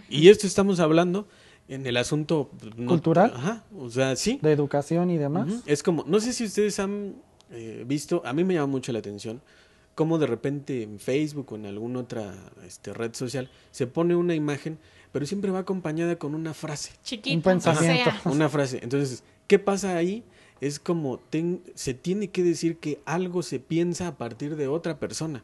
y 0.09 0.29
esto 0.29 0.47
estamos 0.47 0.79
hablando 0.79 1.27
en 1.67 1.85
el 1.85 1.97
asunto 1.97 2.49
cultural 2.87 3.33
ajá, 3.35 3.63
o 3.77 3.89
sea 3.89 4.15
sí 4.15 4.39
de 4.41 4.51
educación 4.51 5.09
y 5.09 5.17
demás 5.17 5.47
es 5.65 5.83
como 5.83 6.03
no 6.05 6.19
sé 6.19 6.33
si 6.33 6.45
ustedes 6.45 6.79
han 6.79 7.15
eh, 7.51 7.83
visto 7.87 8.21
a 8.25 8.33
mí 8.33 8.43
me 8.43 8.53
llama 8.53 8.67
mucho 8.67 8.91
la 8.91 8.99
atención 8.99 9.41
cómo 9.95 10.17
de 10.17 10.27
repente 10.27 10.83
en 10.83 10.99
Facebook 10.99 11.53
o 11.53 11.55
en 11.55 11.65
alguna 11.65 11.99
otra 11.99 12.33
este, 12.65 12.93
red 12.93 13.13
social 13.13 13.49
se 13.71 13.87
pone 13.87 14.15
una 14.15 14.35
imagen 14.35 14.77
pero 15.11 15.25
siempre 15.25 15.51
va 15.51 15.59
acompañada 15.59 16.15
con 16.15 16.33
una 16.35 16.53
frase. 16.53 16.91
Chiquita, 17.03 17.35
un 17.35 17.41
pensamiento. 17.41 18.11
Una 18.25 18.49
frase. 18.49 18.79
Entonces, 18.81 19.23
¿qué 19.47 19.59
pasa 19.59 19.95
ahí? 19.95 20.23
Es 20.61 20.79
como 20.79 21.19
se 21.75 21.93
tiene 21.93 22.29
que 22.29 22.43
decir 22.43 22.77
que 22.77 23.01
algo 23.05 23.43
se 23.43 23.59
piensa 23.59 24.07
a 24.07 24.15
partir 24.17 24.55
de 24.55 24.67
otra 24.67 24.99
persona. 24.99 25.43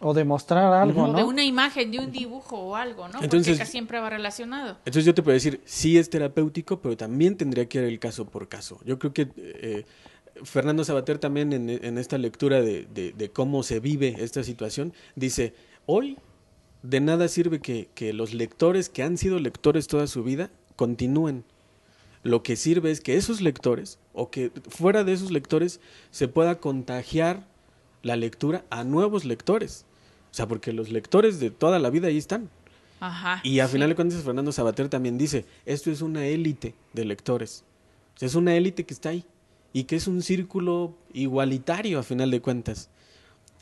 O 0.00 0.14
demostrar 0.14 0.72
algo, 0.72 1.08
¿no? 1.08 1.18
De 1.18 1.24
una 1.24 1.44
imagen, 1.44 1.90
de 1.90 1.98
un 1.98 2.12
dibujo 2.12 2.56
o 2.56 2.76
algo, 2.76 3.08
¿no? 3.08 3.20
Entonces, 3.20 3.58
Porque 3.58 3.68
siempre 3.68 3.98
va 3.98 4.10
relacionado. 4.10 4.76
Entonces 4.84 5.04
yo 5.04 5.14
te 5.14 5.22
puedo 5.22 5.34
decir, 5.34 5.60
sí 5.64 5.98
es 5.98 6.08
terapéutico, 6.08 6.80
pero 6.80 6.96
también 6.96 7.36
tendría 7.36 7.68
que 7.68 7.78
ir 7.78 7.84
el 7.84 7.98
caso 7.98 8.24
por 8.24 8.46
caso. 8.46 8.78
Yo 8.84 9.00
creo 9.00 9.12
que 9.12 9.28
eh, 9.36 9.84
Fernando 10.44 10.84
Sabater 10.84 11.18
también 11.18 11.52
en, 11.52 11.98
esta 11.98 12.16
lectura 12.16 12.60
de, 12.60 12.86
de, 12.86 13.30
cómo 13.30 13.64
se 13.64 13.80
vive 13.80 14.16
esta 14.18 14.44
situación, 14.44 14.92
dice, 15.16 15.54
hoy 15.86 16.16
de 16.82 17.00
nada 17.00 17.26
sirve 17.26 17.60
que, 17.60 17.88
que 17.94 18.12
los 18.12 18.34
lectores 18.34 18.88
que 18.88 19.02
han 19.02 19.18
sido 19.18 19.40
lectores 19.40 19.88
toda 19.88 20.06
su 20.06 20.22
vida 20.22 20.50
continúen. 20.76 21.44
Lo 22.22 22.42
que 22.42 22.56
sirve 22.56 22.90
es 22.90 23.00
que 23.00 23.16
esos 23.16 23.40
lectores, 23.40 23.98
o 24.12 24.30
que 24.30 24.50
fuera 24.68 25.04
de 25.04 25.12
esos 25.12 25.30
lectores, 25.30 25.80
se 26.10 26.28
pueda 26.28 26.60
contagiar 26.60 27.46
la 28.02 28.16
lectura 28.16 28.64
a 28.70 28.84
nuevos 28.84 29.24
lectores. 29.24 29.84
O 30.30 30.34
sea, 30.34 30.46
porque 30.46 30.72
los 30.72 30.90
lectores 30.90 31.40
de 31.40 31.50
toda 31.50 31.78
la 31.78 31.90
vida 31.90 32.08
ahí 32.08 32.18
están. 32.18 32.50
Ajá, 33.00 33.40
y 33.44 33.60
a 33.60 33.68
final 33.68 33.90
de 33.90 33.94
cuentas, 33.94 34.24
Fernando 34.24 34.50
Sabater 34.50 34.88
también 34.88 35.18
dice, 35.18 35.44
esto 35.66 35.90
es 35.90 36.02
una 36.02 36.26
élite 36.26 36.74
de 36.92 37.04
lectores. 37.04 37.64
O 38.16 38.18
sea, 38.18 38.26
es 38.26 38.34
una 38.34 38.56
élite 38.56 38.84
que 38.84 38.94
está 38.94 39.10
ahí 39.10 39.24
y 39.72 39.84
que 39.84 39.94
es 39.94 40.08
un 40.08 40.22
círculo 40.22 40.96
igualitario 41.12 42.00
a 42.00 42.02
final 42.02 42.32
de 42.32 42.40
cuentas, 42.40 42.90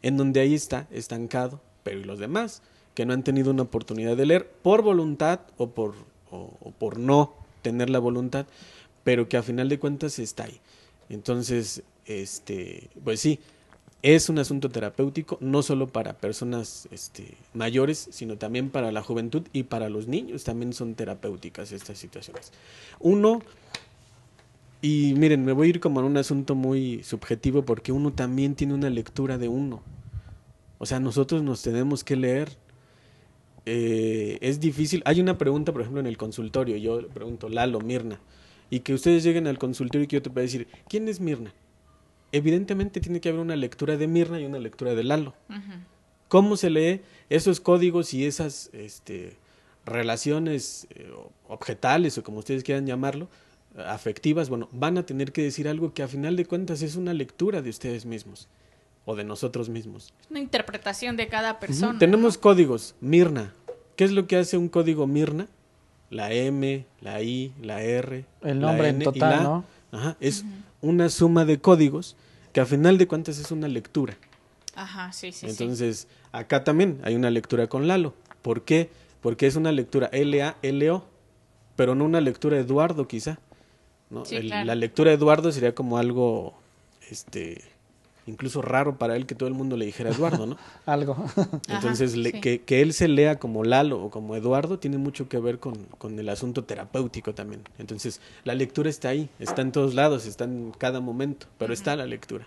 en 0.00 0.16
donde 0.16 0.40
ahí 0.40 0.54
está 0.54 0.86
estancado, 0.90 1.60
pero 1.82 2.00
¿y 2.00 2.04
los 2.04 2.18
demás? 2.18 2.62
que 2.96 3.04
no 3.04 3.12
han 3.12 3.22
tenido 3.22 3.50
una 3.50 3.62
oportunidad 3.62 4.16
de 4.16 4.24
leer 4.24 4.48
por 4.48 4.80
voluntad 4.80 5.40
o 5.58 5.68
por, 5.68 5.94
o, 6.30 6.48
por 6.78 6.98
no 6.98 7.34
tener 7.66 7.90
la 7.90 7.98
voluntad, 7.98 8.46
pero 9.02 9.28
que 9.28 9.36
a 9.36 9.42
final 9.42 9.68
de 9.68 9.80
cuentas 9.80 10.20
está 10.20 10.44
ahí. 10.44 10.60
Entonces, 11.08 11.82
este, 12.06 12.90
pues 13.02 13.18
sí, 13.18 13.40
es 14.02 14.28
un 14.28 14.38
asunto 14.38 14.68
terapéutico, 14.68 15.36
no 15.40 15.64
solo 15.64 15.88
para 15.88 16.12
personas 16.12 16.86
este, 16.92 17.36
mayores, 17.54 18.08
sino 18.12 18.38
también 18.38 18.70
para 18.70 18.92
la 18.92 19.02
juventud 19.02 19.42
y 19.52 19.64
para 19.64 19.88
los 19.88 20.06
niños 20.06 20.44
también 20.44 20.72
son 20.72 20.94
terapéuticas 20.94 21.72
estas 21.72 21.98
situaciones. 21.98 22.52
Uno, 23.00 23.42
y 24.80 25.14
miren, 25.16 25.44
me 25.44 25.50
voy 25.50 25.66
a 25.66 25.70
ir 25.70 25.80
como 25.80 25.98
en 25.98 26.06
un 26.06 26.18
asunto 26.18 26.54
muy 26.54 27.02
subjetivo 27.02 27.64
porque 27.64 27.90
uno 27.90 28.12
también 28.12 28.54
tiene 28.54 28.74
una 28.74 28.90
lectura 28.90 29.38
de 29.38 29.48
uno. 29.48 29.82
O 30.78 30.86
sea, 30.86 31.00
nosotros 31.00 31.42
nos 31.42 31.62
tenemos 31.62 32.04
que 32.04 32.14
leer 32.14 32.56
eh, 33.66 34.38
es 34.40 34.60
difícil. 34.60 35.02
Hay 35.04 35.20
una 35.20 35.36
pregunta, 35.36 35.72
por 35.72 35.82
ejemplo, 35.82 36.00
en 36.00 36.06
el 36.06 36.16
consultorio. 36.16 36.76
Yo 36.76 37.02
le 37.02 37.08
pregunto, 37.08 37.48
Lalo, 37.48 37.80
Mirna. 37.80 38.20
Y 38.70 38.80
que 38.80 38.94
ustedes 38.94 39.24
lleguen 39.24 39.46
al 39.48 39.58
consultorio 39.58 40.04
y 40.04 40.06
que 40.06 40.16
yo 40.16 40.22
te 40.22 40.30
pueda 40.30 40.42
decir, 40.42 40.68
¿quién 40.88 41.08
es 41.08 41.20
Mirna? 41.20 41.52
Evidentemente 42.32 43.00
tiene 43.00 43.20
que 43.20 43.28
haber 43.28 43.40
una 43.40 43.56
lectura 43.56 43.96
de 43.96 44.06
Mirna 44.06 44.40
y 44.40 44.44
una 44.44 44.58
lectura 44.58 44.94
de 44.94 45.04
Lalo. 45.04 45.34
¿Cómo 46.28 46.56
se 46.56 46.70
lee 46.70 47.00
esos 47.28 47.60
códigos 47.60 48.14
y 48.14 48.24
esas 48.24 48.70
este, 48.72 49.36
relaciones 49.84 50.88
eh, 50.90 51.08
objetales 51.48 52.18
o 52.18 52.24
como 52.24 52.38
ustedes 52.38 52.64
quieran 52.64 52.86
llamarlo, 52.86 53.28
afectivas? 53.76 54.48
Bueno, 54.48 54.68
van 54.72 54.98
a 54.98 55.06
tener 55.06 55.30
que 55.32 55.42
decir 55.42 55.68
algo 55.68 55.94
que 55.94 56.02
a 56.02 56.08
final 56.08 56.34
de 56.34 56.46
cuentas 56.46 56.82
es 56.82 56.96
una 56.96 57.14
lectura 57.14 57.62
de 57.62 57.70
ustedes 57.70 58.04
mismos 58.04 58.48
o 59.06 59.14
de 59.14 59.24
nosotros 59.24 59.70
mismos. 59.70 60.12
Es 60.20 60.30
una 60.30 60.40
interpretación 60.40 61.16
de 61.16 61.28
cada 61.28 61.58
persona. 61.58 61.98
Tenemos 61.98 62.36
códigos. 62.36 62.94
Mirna. 63.00 63.54
¿Qué 63.94 64.04
es 64.04 64.12
lo 64.12 64.26
que 64.26 64.36
hace 64.36 64.58
un 64.58 64.68
código 64.68 65.06
Mirna? 65.06 65.46
La 66.10 66.32
M, 66.32 66.84
la 67.00 67.22
I, 67.22 67.52
la 67.62 67.82
R. 67.82 68.26
El 68.42 68.60
nombre 68.60 68.88
en 68.88 68.98
total, 68.98 69.42
¿no? 69.42 69.64
Ajá. 69.92 70.16
Es 70.20 70.44
una 70.82 71.08
suma 71.08 71.44
de 71.44 71.58
códigos 71.58 72.16
que 72.52 72.60
a 72.60 72.66
final 72.66 72.98
de 72.98 73.06
cuentas 73.06 73.38
es 73.38 73.50
una 73.50 73.68
lectura. 73.68 74.16
Ajá, 74.74 75.12
sí, 75.12 75.32
sí. 75.32 75.46
Entonces, 75.48 76.08
acá 76.32 76.64
también 76.64 77.00
hay 77.02 77.14
una 77.14 77.30
lectura 77.30 77.68
con 77.68 77.86
Lalo. 77.88 78.12
¿Por 78.42 78.62
qué? 78.62 78.90
Porque 79.22 79.46
es 79.46 79.56
una 79.56 79.72
lectura 79.72 80.08
L-A-L-O, 80.12 81.04
pero 81.76 81.94
no 81.94 82.04
una 82.04 82.20
lectura 82.20 82.58
Eduardo, 82.58 83.08
quizá. 83.08 83.38
¿no? 84.10 84.24
La 84.42 84.74
lectura 84.74 85.12
Eduardo 85.12 85.50
sería 85.52 85.74
como 85.74 85.96
algo 85.98 86.54
este 87.08 87.64
incluso 88.26 88.60
raro 88.62 88.98
para 88.98 89.16
él 89.16 89.26
que 89.26 89.34
todo 89.34 89.48
el 89.48 89.54
mundo 89.54 89.76
le 89.76 89.86
dijera 89.86 90.10
Eduardo, 90.10 90.46
¿no? 90.46 90.56
Algo. 90.86 91.16
Entonces, 91.68 92.14
que, 92.40 92.62
que, 92.62 92.82
él 92.82 92.92
se 92.92 93.08
lea 93.08 93.38
como 93.38 93.64
Lalo 93.64 94.02
o 94.02 94.10
como 94.10 94.36
Eduardo 94.36 94.78
tiene 94.78 94.98
mucho 94.98 95.28
que 95.28 95.38
ver 95.38 95.58
con, 95.58 95.84
con, 95.98 96.18
el 96.18 96.28
asunto 96.28 96.64
terapéutico 96.64 97.34
también. 97.34 97.62
Entonces, 97.78 98.20
la 98.44 98.54
lectura 98.54 98.90
está 98.90 99.08
ahí, 99.08 99.28
está 99.38 99.62
en 99.62 99.72
todos 99.72 99.94
lados, 99.94 100.26
está 100.26 100.44
en 100.44 100.72
cada 100.76 101.00
momento, 101.00 101.46
pero 101.58 101.72
está 101.72 101.96
la 101.96 102.06
lectura. 102.06 102.46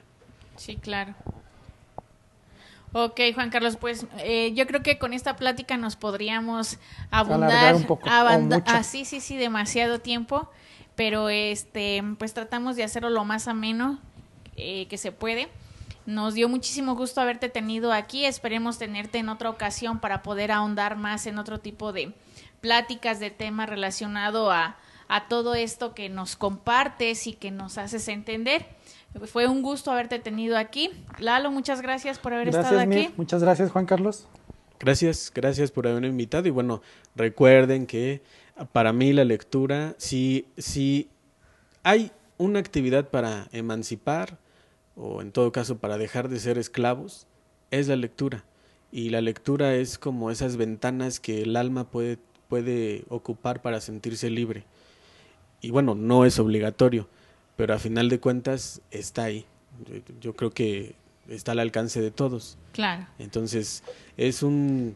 Sí, 0.58 0.76
claro. 0.76 1.16
Ok, 2.92 3.20
Juan 3.36 3.52
Carlos, 3.52 3.78
pues 3.78 4.08
eh, 4.18 4.52
yo 4.56 4.66
creo 4.66 4.82
que 4.82 4.98
con 4.98 5.14
esta 5.14 5.36
plática 5.36 5.78
nos 5.78 5.96
podríamos 5.96 6.80
abundar, 7.12 7.76
un 7.76 7.84
poco, 7.84 8.10
ah, 8.10 8.84
sí, 8.84 9.06
sí, 9.06 9.22
sí, 9.22 9.38
demasiado 9.38 10.00
tiempo, 10.00 10.50
pero 10.96 11.30
este, 11.30 12.04
pues 12.18 12.34
tratamos 12.34 12.76
de 12.76 12.84
hacerlo 12.84 13.12
lo 13.12 13.26
más 13.26 13.48
ameno 13.48 14.00
eh, 14.56 14.88
que 14.88 14.98
se 14.98 15.12
puede. 15.12 15.50
Nos 16.10 16.34
dio 16.34 16.50
muchísimo 16.50 16.96
gusto 16.96 17.22
haberte 17.22 17.50
tenido 17.50 17.94
aquí. 17.94 18.26
Esperemos 18.26 18.80
tenerte 18.80 19.20
en 19.20 19.30
otra 19.30 19.52
ocasión 19.52 20.00
para 20.00 20.24
poder 20.24 20.52
ahondar 20.52 20.98
más 20.98 21.28
en 21.28 21.38
otro 21.38 21.60
tipo 21.60 21.94
de 21.94 22.14
pláticas 22.62 23.20
de 23.20 23.30
tema 23.30 23.68
relacionado 23.68 24.52
a, 24.52 24.76
a 25.08 25.28
todo 25.28 25.54
esto 25.54 25.94
que 25.94 26.10
nos 26.10 26.36
compartes 26.36 27.28
y 27.28 27.34
que 27.34 27.52
nos 27.52 27.78
haces 27.78 28.08
entender. 28.08 28.66
Fue 29.28 29.46
un 29.46 29.62
gusto 29.62 29.92
haberte 29.92 30.18
tenido 30.18 30.58
aquí. 30.58 30.90
Lalo, 31.20 31.52
muchas 31.52 31.80
gracias 31.84 32.18
por 32.18 32.34
haber 32.34 32.48
estado 32.48 32.80
aquí. 32.80 33.12
Muchas 33.16 33.44
gracias, 33.44 33.70
Juan 33.70 33.86
Carlos. 33.86 34.28
Gracias, 34.80 35.32
gracias 35.32 35.70
por 35.70 35.86
haberme 35.86 36.08
invitado. 36.08 36.48
Y 36.48 36.52
bueno, 36.52 36.82
recuerden 37.16 37.86
que 37.86 38.24
para 38.72 38.94
mí 38.94 39.14
la 39.14 39.26
lectura, 39.26 39.94
si, 40.00 40.48
si 40.58 41.08
hay 41.84 42.12
una 42.40 42.58
actividad 42.58 43.10
para 43.10 43.48
emancipar, 43.52 44.40
o 45.00 45.22
en 45.22 45.32
todo 45.32 45.52
caso 45.52 45.78
para 45.78 45.98
dejar 45.98 46.30
de 46.30 46.40
ser 46.40 46.58
esclavos, 46.58 47.26
es 47.72 47.88
la 47.88 47.96
lectura. 47.96 48.44
Y 48.92 49.10
la 49.10 49.22
lectura 49.22 49.76
es 49.76 49.98
como 49.98 50.32
esas 50.32 50.58
ventanas 50.58 51.20
que 51.20 51.44
el 51.44 51.56
alma 51.56 51.90
puede, 51.90 52.18
puede 52.48 53.06
ocupar 53.10 53.62
para 53.62 53.82
sentirse 53.82 54.30
libre. 54.30 54.66
Y 55.62 55.72
bueno, 55.72 55.96
no 55.96 56.26
es 56.26 56.40
obligatorio, 56.40 57.08
pero 57.56 57.74
a 57.74 57.80
final 57.80 58.10
de 58.10 58.20
cuentas 58.20 58.82
está 58.92 59.24
ahí. 59.26 59.46
Yo, 60.20 60.36
creo 60.36 60.52
que 60.52 60.96
está 61.28 61.54
al 61.54 61.60
alcance 61.60 62.02
de 62.02 62.12
todos. 62.12 62.58
Claro. 62.74 63.08
Entonces, 63.20 63.84
es 64.18 64.44
un 64.44 64.96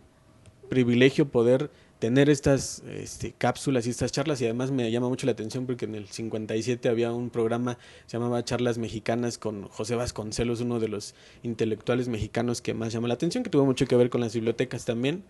privilegio 0.69 1.29
poder 1.29 1.69
tener 2.03 2.29
estas 2.29 2.83
este, 2.89 3.31
cápsulas 3.31 3.87
y 3.87 3.89
estas 3.89 4.11
charlas 4.11 4.41
y 4.41 4.43
además 4.43 4.71
me 4.71 4.91
llama 4.91 5.07
mucho 5.07 5.25
la 5.25 5.31
atención 5.31 5.65
porque 5.65 5.85
en 5.85 5.95
el 5.95 6.09
57 6.09 6.89
había 6.89 7.13
un 7.13 7.29
programa 7.29 7.77
se 8.07 8.17
llamaba 8.17 8.43
Charlas 8.43 8.77
Mexicanas 8.77 9.37
con 9.37 9.69
José 9.69 9.95
Vasconcelos, 9.95 10.59
uno 10.59 10.81
de 10.81 10.89
los 10.89 11.15
intelectuales 11.43 12.09
mexicanos 12.09 12.59
que 12.61 12.73
más 12.73 12.91
llamó 12.91 13.07
la 13.07 13.13
atención, 13.13 13.41
que 13.41 13.49
tuvo 13.49 13.63
mucho 13.63 13.85
que 13.85 13.95
ver 13.95 14.09
con 14.09 14.19
las 14.19 14.33
bibliotecas 14.33 14.83
también. 14.83 15.23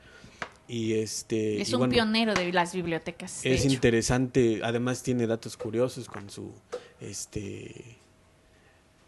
Y 0.67 0.93
este 0.93 1.62
Es 1.62 1.69
y 1.69 1.75
un 1.75 1.79
bueno, 1.81 1.91
pionero 1.93 2.33
de 2.33 2.51
las 2.51 2.73
bibliotecas. 2.73 3.45
es 3.45 3.65
interesante, 3.65 4.62
además 4.63 5.03
tiene 5.03 5.27
datos 5.27 5.57
curiosos 5.57 6.07
con 6.07 6.31
su 6.31 6.53
este 6.99 7.99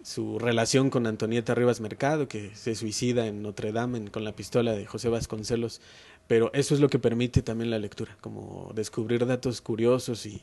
su 0.03 0.37
relación 0.37 0.91
con 0.91 1.07
Antonieta 1.07 1.55
Rivas 1.55 1.81
Mercado, 1.81 2.27
que 2.27 2.55
se 2.55 2.75
suicida 2.75 3.25
en 3.25 3.41
Notre 3.41 3.71
Dame 3.71 3.97
en- 3.97 4.07
con 4.11 4.23
la 4.23 4.35
pistola 4.35 4.73
de 4.73 4.85
José 4.85 5.09
Vasconcelos, 5.09 5.81
pero 6.27 6.51
eso 6.53 6.73
es 6.73 6.79
lo 6.79 6.89
que 6.89 6.97
permite 6.97 7.41
también 7.41 7.69
la 7.69 7.77
lectura, 7.77 8.17
como 8.21 8.71
descubrir 8.73 9.25
datos 9.25 9.61
curiosos 9.61 10.25
y, 10.25 10.41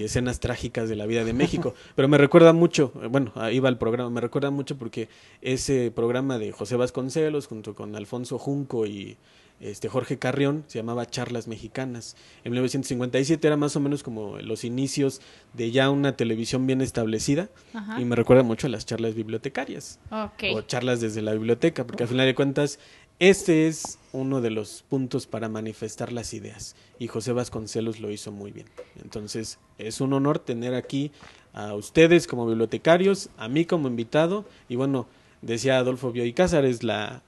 escenas 0.00 0.40
trágicas 0.40 0.88
de 0.88 0.96
la 0.96 1.06
vida 1.06 1.24
de 1.24 1.32
México. 1.32 1.74
Pero 1.94 2.08
me 2.08 2.18
recuerda 2.18 2.52
mucho, 2.52 2.92
eh, 3.02 3.06
bueno, 3.06 3.32
ahí 3.34 3.58
va 3.58 3.68
el 3.68 3.78
programa, 3.78 4.10
me 4.10 4.20
recuerda 4.20 4.50
mucho 4.50 4.76
porque 4.76 5.08
ese 5.40 5.90
programa 5.90 6.38
de 6.38 6.52
José 6.52 6.76
Vasconcelos 6.76 7.46
junto 7.46 7.74
con 7.74 7.96
Alfonso 7.96 8.38
Junco 8.38 8.86
y 8.86 9.16
este 9.58 9.88
Jorge 9.88 10.18
Carrión 10.18 10.64
se 10.66 10.78
llamaba 10.78 11.06
Charlas 11.06 11.48
Mexicanas. 11.48 12.14
En 12.44 12.52
1957 12.52 13.46
era 13.46 13.56
más 13.56 13.74
o 13.74 13.80
menos 13.80 14.02
como 14.02 14.38
los 14.38 14.64
inicios 14.64 15.22
de 15.54 15.70
ya 15.70 15.88
una 15.88 16.14
televisión 16.14 16.66
bien 16.66 16.82
establecida 16.82 17.48
Ajá. 17.72 17.98
y 18.00 18.04
me 18.04 18.16
recuerda 18.16 18.42
mucho 18.42 18.66
a 18.66 18.70
las 18.70 18.84
charlas 18.84 19.14
bibliotecarias 19.14 19.98
o 20.10 20.60
charlas 20.62 21.00
desde 21.00 21.22
la 21.22 21.32
biblioteca, 21.32 21.86
porque 21.86 22.02
al 22.02 22.08
final 22.10 22.26
de 22.26 22.34
cuentas 22.34 22.78
este 23.18 23.66
es 23.66 23.98
uno 24.12 24.40
de 24.40 24.50
los 24.50 24.84
puntos 24.88 25.26
para 25.26 25.48
manifestar 25.48 26.12
las 26.12 26.34
ideas 26.34 26.76
y 26.98 27.08
José 27.08 27.32
Vasconcelos 27.32 28.00
lo 28.00 28.10
hizo 28.10 28.32
muy 28.32 28.50
bien. 28.50 28.66
Entonces 29.02 29.58
es 29.78 30.00
un 30.00 30.12
honor 30.12 30.38
tener 30.38 30.74
aquí 30.74 31.12
a 31.52 31.74
ustedes 31.74 32.26
como 32.26 32.46
bibliotecarios, 32.46 33.30
a 33.38 33.48
mí 33.48 33.64
como 33.64 33.88
invitado 33.88 34.44
y 34.68 34.76
bueno, 34.76 35.06
decía 35.42 35.78
Adolfo 35.78 36.12
Bioy 36.12 36.32
Cázares, 36.34 36.82
la, 36.82 37.22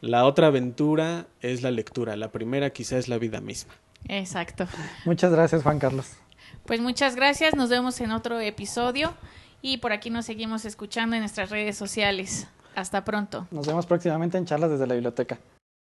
la 0.00 0.24
otra 0.26 0.48
aventura 0.48 1.26
es 1.40 1.62
la 1.62 1.70
lectura, 1.70 2.16
la 2.16 2.30
primera 2.30 2.70
quizá 2.70 2.98
es 2.98 3.08
la 3.08 3.18
vida 3.18 3.40
misma. 3.40 3.74
Exacto. 4.08 4.66
Muchas 5.04 5.32
gracias, 5.32 5.62
Juan 5.62 5.78
Carlos. 5.78 6.06
Pues 6.66 6.80
muchas 6.80 7.16
gracias, 7.16 7.56
nos 7.56 7.70
vemos 7.70 8.00
en 8.00 8.12
otro 8.12 8.38
episodio 8.38 9.14
y 9.60 9.78
por 9.78 9.92
aquí 9.92 10.10
nos 10.10 10.26
seguimos 10.26 10.64
escuchando 10.64 11.16
en 11.16 11.22
nuestras 11.22 11.50
redes 11.50 11.76
sociales. 11.76 12.46
Hasta 12.74 13.04
pronto. 13.04 13.46
Nos 13.50 13.66
vemos 13.66 13.86
próximamente 13.86 14.38
en 14.38 14.46
charlas 14.46 14.70
desde 14.70 14.86
la 14.86 14.94
biblioteca. 14.94 15.38